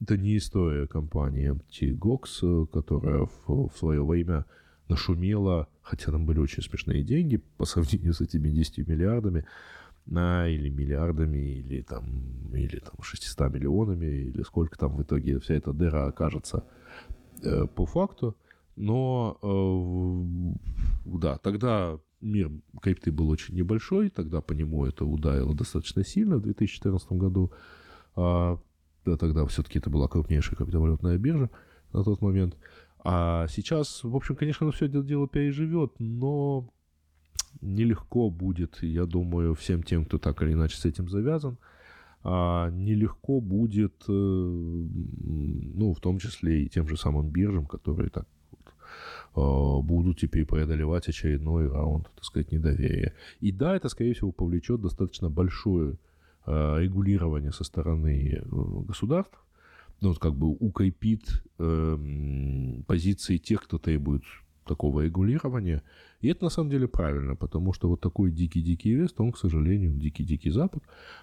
Это 0.00 0.16
не 0.16 0.36
история 0.36 0.88
компании 0.88 1.52
MTGOX, 1.52 2.66
которая 2.72 3.28
в, 3.46 3.68
в 3.68 3.78
свое 3.78 4.04
время 4.04 4.44
нашумела, 4.88 5.68
хотя 5.82 6.10
там 6.10 6.26
были 6.26 6.40
очень 6.40 6.64
смешные 6.64 7.04
деньги 7.04 7.40
по 7.56 7.66
сравнению 7.66 8.14
с 8.14 8.20
этими 8.20 8.48
10 8.48 8.78
миллиардами, 8.88 9.44
на, 10.06 10.48
или 10.48 10.70
миллиардами, 10.70 11.38
или 11.60 11.82
там, 11.82 12.04
или 12.52 12.80
там 12.80 13.00
600 13.00 13.52
миллионами, 13.52 14.06
или 14.06 14.42
сколько 14.42 14.76
там 14.76 14.96
в 14.96 15.02
итоге 15.04 15.38
вся 15.38 15.54
эта 15.54 15.72
дыра 15.72 16.06
окажется– 16.06 16.64
Э, 16.85 16.85
по 17.74 17.86
факту. 17.86 18.36
Но 18.76 19.38
э, 19.42 21.18
да, 21.18 21.38
тогда 21.38 21.98
мир 22.20 22.50
крипты 22.82 23.10
был 23.10 23.30
очень 23.30 23.54
небольшой, 23.54 24.10
тогда 24.10 24.40
по 24.40 24.52
нему 24.52 24.84
это 24.84 25.04
ударило 25.04 25.54
достаточно 25.54 26.04
сильно 26.04 26.36
в 26.36 26.42
2014 26.42 27.12
году. 27.12 27.52
А, 28.14 28.58
да, 29.04 29.16
тогда 29.16 29.46
все-таки 29.46 29.78
это 29.78 29.88
была 29.88 30.08
крупнейшая 30.08 30.56
криптовалютная 30.56 31.16
биржа 31.16 31.50
на 31.92 32.04
тот 32.04 32.20
момент. 32.20 32.56
А 32.98 33.46
сейчас, 33.48 34.04
в 34.04 34.14
общем, 34.14 34.36
конечно, 34.36 34.70
все 34.72 34.86
это 34.86 35.02
дело 35.02 35.26
переживет, 35.26 35.92
но 35.98 36.68
нелегко 37.62 38.28
будет, 38.28 38.82
я 38.82 39.06
думаю, 39.06 39.54
всем 39.54 39.82
тем, 39.82 40.04
кто 40.04 40.18
так 40.18 40.42
или 40.42 40.52
иначе 40.52 40.76
с 40.76 40.84
этим 40.84 41.08
завязан 41.08 41.54
а 41.54 41.75
нелегко 42.26 43.40
будет, 43.40 44.04
э, 44.08 44.12
ну, 44.12 45.94
в 45.94 46.00
том 46.00 46.18
числе 46.18 46.64
и 46.64 46.68
тем 46.68 46.88
же 46.88 46.96
самым 46.96 47.28
биржам, 47.28 47.66
которые 47.66 48.10
так 48.10 48.26
вот, 48.50 48.74
а, 49.34 49.80
будут 49.82 50.18
теперь 50.18 50.44
преодолевать 50.44 51.08
очередной 51.08 51.68
раунд, 51.68 52.10
так 52.14 52.24
сказать, 52.24 52.50
недоверия. 52.52 53.14
И 53.40 53.52
да, 53.52 53.76
это, 53.76 53.88
скорее 53.88 54.14
всего, 54.14 54.32
повлечет 54.32 54.80
достаточно 54.80 55.30
большое 55.30 55.98
а, 56.44 56.78
регулирование 56.78 57.52
со 57.52 57.64
стороны 57.64 58.40
э, 58.40 58.44
государств, 58.86 59.38
ну, 60.00 60.08
вот 60.08 60.18
как 60.18 60.34
бы 60.34 60.48
укрепит 60.48 61.42
э, 61.58 61.98
позиции 62.86 63.38
тех, 63.38 63.62
кто 63.62 63.78
требует 63.78 64.22
такого 64.66 65.00
регулирования. 65.00 65.82
И 66.20 66.28
это 66.28 66.44
на 66.44 66.50
самом 66.50 66.70
деле 66.70 66.86
правильно, 66.88 67.36
потому 67.36 67.72
что 67.72 67.88
вот 67.88 68.00
такой 68.00 68.30
дикий-дикий 68.30 68.94
вест, 68.94 69.20
он, 69.20 69.32
к 69.32 69.38
сожалению, 69.38 69.94
дикий-дикий 69.94 70.50
Запад, 70.50 70.82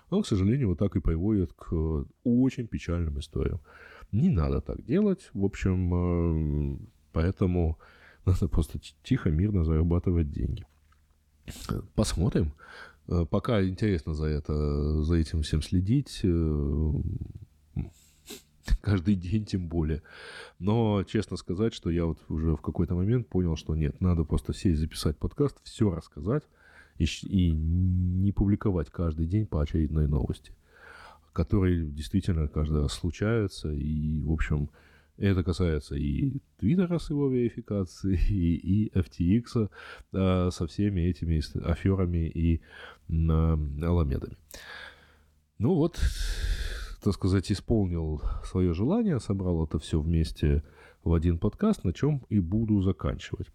он, 0.10 0.23
к 0.23 0.27
сожалению, 0.27 0.69
вот 0.69 0.79
так 0.79 0.95
и 0.95 1.01
приводит 1.01 1.53
к 1.53 2.06
очень 2.23 2.67
печальным 2.67 3.19
историям. 3.19 3.60
Не 4.12 4.29
надо 4.29 4.62
так 4.62 4.84
делать, 4.86 5.29
в 5.34 5.43
общем, 5.43 5.93
э, 5.93 6.77
поэтому 7.12 7.77
надо 8.25 8.47
просто 8.47 8.79
тихо, 9.03 9.29
мирно 9.29 9.63
зарабатывать 9.63 10.32
деньги. 10.32 10.65
Посмотрим. 11.96 12.54
Э, 13.08 13.25
пока 13.29 13.63
интересно 13.63 14.13
за, 14.13 14.27
это, 14.27 15.04
за 15.04 15.15
этим 15.15 15.41
всем 15.41 15.62
следить. 15.62 16.21
Каждый 18.84 19.15
день 19.15 19.46
тем 19.46 19.69
более. 19.69 20.02
Но 20.60 21.04
честно 21.04 21.38
сказать, 21.38 21.73
что 21.73 21.90
я 21.90 22.06
вот 22.06 22.19
уже 22.27 22.58
в 22.58 22.62
какой-то 22.62 22.96
момент 22.96 23.29
понял, 23.29 23.56
что 23.56 23.75
нет, 23.77 24.02
надо 24.02 24.25
просто 24.25 24.54
сесть, 24.54 24.81
записать 24.81 25.17
подкаст, 25.17 25.58
все 25.63 25.90
рассказать 25.90 26.44
и, 26.98 27.06
и 27.06 27.52
не 27.52 28.34
публиковать 28.34 28.90
каждый 28.90 29.25
день 29.25 29.46
по 29.46 29.62
очередной 29.62 30.10
новости, 30.10 30.52
которые 31.31 31.86
действительно 31.86 32.50
каждый 32.50 32.81
раз 32.81 32.92
случаются. 32.92 33.71
И, 33.71 34.21
в 34.21 34.34
общем, 34.34 34.69
Это 35.15 35.44
касается 35.44 35.96
и 35.96 36.42
Твиттера 36.58 37.00
с 37.00 37.10
его 37.10 37.29
верификацией, 37.29 38.17
и, 38.29 38.88
и 38.88 38.92
FTX 38.94 39.69
э, 40.12 40.50
со 40.52 40.67
всеми 40.67 41.02
этими 41.02 41.42
аферами 41.65 42.27
и 42.27 42.58
э, 42.58 42.62
аламедами. 43.10 44.36
Ну 45.58 45.75
вот, 45.75 46.02
так 47.04 47.13
сказать, 47.13 47.51
исполнил 47.51 48.21
свое 48.45 48.73
желание, 48.73 49.19
собрал 49.19 49.65
это 49.65 49.79
все 49.79 49.99
вместе 49.99 50.63
в 51.04 51.13
один 51.13 51.37
подкаст, 51.37 51.83
на 51.83 51.93
чем 51.93 52.25
и 52.29 52.39
буду 52.39 52.81
заканчивать. 52.81 53.47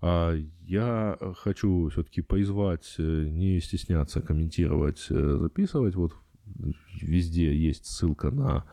А 0.00 0.34
я 0.66 1.16
хочу 1.36 1.88
все-таки 1.88 2.20
поизвать, 2.20 2.94
э, 2.98 3.28
не 3.28 3.60
стесняться 3.60 4.20
комментировать, 4.20 5.06
э, 5.08 5.36
записывать. 5.40 5.94
Вот 5.94 6.14
везде 7.00 7.54
есть 7.56 7.86
ссылка 7.86 8.30
на 8.30 8.64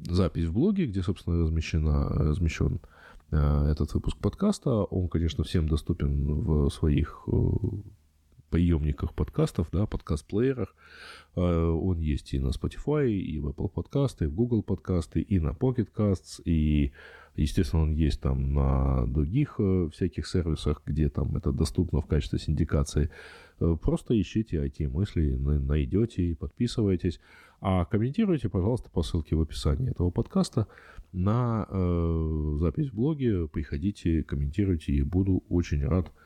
запись 0.00 0.46
в 0.46 0.52
блоге, 0.52 0.86
где, 0.86 1.02
собственно, 1.02 1.40
размещена, 1.42 2.08
размещен 2.08 2.80
э, 3.30 3.68
этот 3.70 3.94
выпуск 3.94 4.18
подкаста. 4.18 4.70
Он, 4.70 5.08
конечно, 5.08 5.44
всем 5.44 5.68
доступен 5.68 6.40
в 6.40 6.70
своих 6.70 7.28
приемниках 8.54 9.14
подкастов, 9.14 9.66
да, 9.72 9.84
подкаст-плеерах. 9.84 10.76
Он 11.34 11.98
есть 11.98 12.34
и 12.34 12.38
на 12.38 12.50
Spotify, 12.50 13.10
и 13.10 13.40
в 13.40 13.48
Apple 13.48 13.68
подкасты, 13.68 14.26
и 14.26 14.28
в 14.28 14.34
Google 14.36 14.62
подкасты, 14.62 15.20
и 15.20 15.40
на 15.40 15.48
Pocket 15.50 15.88
Casts, 15.92 16.40
и 16.44 16.92
Естественно, 17.36 17.82
он 17.82 17.94
есть 17.94 18.20
там 18.20 18.54
на 18.54 19.06
других 19.08 19.56
э, 19.58 19.88
всяких 19.92 20.24
сервисах, 20.28 20.82
где 20.86 21.08
там 21.08 21.36
это 21.36 21.50
доступно 21.50 22.00
в 22.00 22.06
качестве 22.06 22.38
синдикации. 22.38 23.10
Э, 23.58 23.76
просто 23.82 24.14
ищите 24.20 24.64
IT-мысли, 24.64 25.32
найдете 25.32 26.22
и 26.22 26.34
подписывайтесь. 26.34 27.18
А 27.60 27.86
комментируйте, 27.86 28.48
пожалуйста, 28.48 28.88
по 28.88 29.02
ссылке 29.02 29.34
в 29.34 29.40
описании 29.40 29.90
этого 29.90 30.10
подкаста 30.10 30.68
на 31.12 31.66
э, 31.68 32.56
запись 32.60 32.90
в 32.90 32.94
блоге. 32.94 33.48
Приходите, 33.48 34.22
комментируйте, 34.22 34.92
и 34.92 35.02
буду 35.02 35.42
очень 35.48 35.84
рад 35.84 36.06
э, 36.06 36.23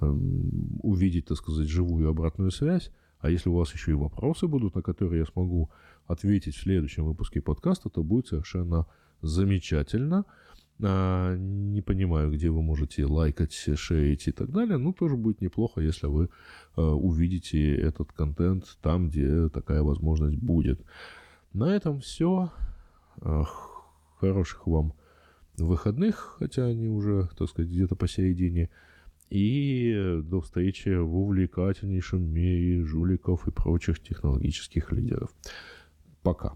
увидеть, 0.00 1.26
так 1.26 1.36
сказать, 1.36 1.68
живую 1.68 2.08
обратную 2.08 2.50
связь. 2.50 2.90
А 3.20 3.30
если 3.30 3.50
у 3.50 3.54
вас 3.54 3.72
еще 3.74 3.92
и 3.92 3.94
вопросы 3.94 4.46
будут, 4.46 4.74
на 4.74 4.82
которые 4.82 5.20
я 5.20 5.26
смогу 5.26 5.70
ответить 6.06 6.54
в 6.54 6.62
следующем 6.62 7.04
выпуске 7.04 7.40
подкаста, 7.40 7.90
то 7.90 8.02
будет 8.02 8.28
совершенно 8.28 8.86
замечательно. 9.20 10.24
А, 10.82 11.36
не 11.36 11.82
понимаю, 11.82 12.32
где 12.32 12.48
вы 12.48 12.62
можете 12.62 13.04
лайкать, 13.04 13.52
шерить 13.52 14.26
и 14.28 14.32
так 14.32 14.50
далее. 14.50 14.78
Ну, 14.78 14.92
тоже 14.94 15.16
будет 15.16 15.42
неплохо, 15.42 15.82
если 15.82 16.06
вы 16.06 16.30
а, 16.76 16.94
увидите 16.94 17.76
этот 17.76 18.12
контент 18.12 18.78
там, 18.80 19.08
где 19.08 19.48
такая 19.50 19.82
возможность 19.82 20.38
будет. 20.38 20.80
На 21.52 21.74
этом 21.74 22.00
все. 22.00 22.50
Хороших 24.18 24.66
вам 24.66 24.94
выходных, 25.58 26.36
хотя 26.38 26.66
они 26.66 26.88
уже, 26.88 27.28
так 27.36 27.48
сказать, 27.48 27.70
где-то 27.70 27.96
посередине. 27.96 28.70
И 29.30 30.20
до 30.24 30.40
встречи 30.40 30.88
в 30.88 31.16
увлекательнейшем 31.16 32.22
мире 32.22 32.84
жуликов 32.84 33.46
и 33.46 33.52
прочих 33.52 34.00
технологических 34.00 34.90
лидеров. 34.92 35.30
Пока. 36.22 36.54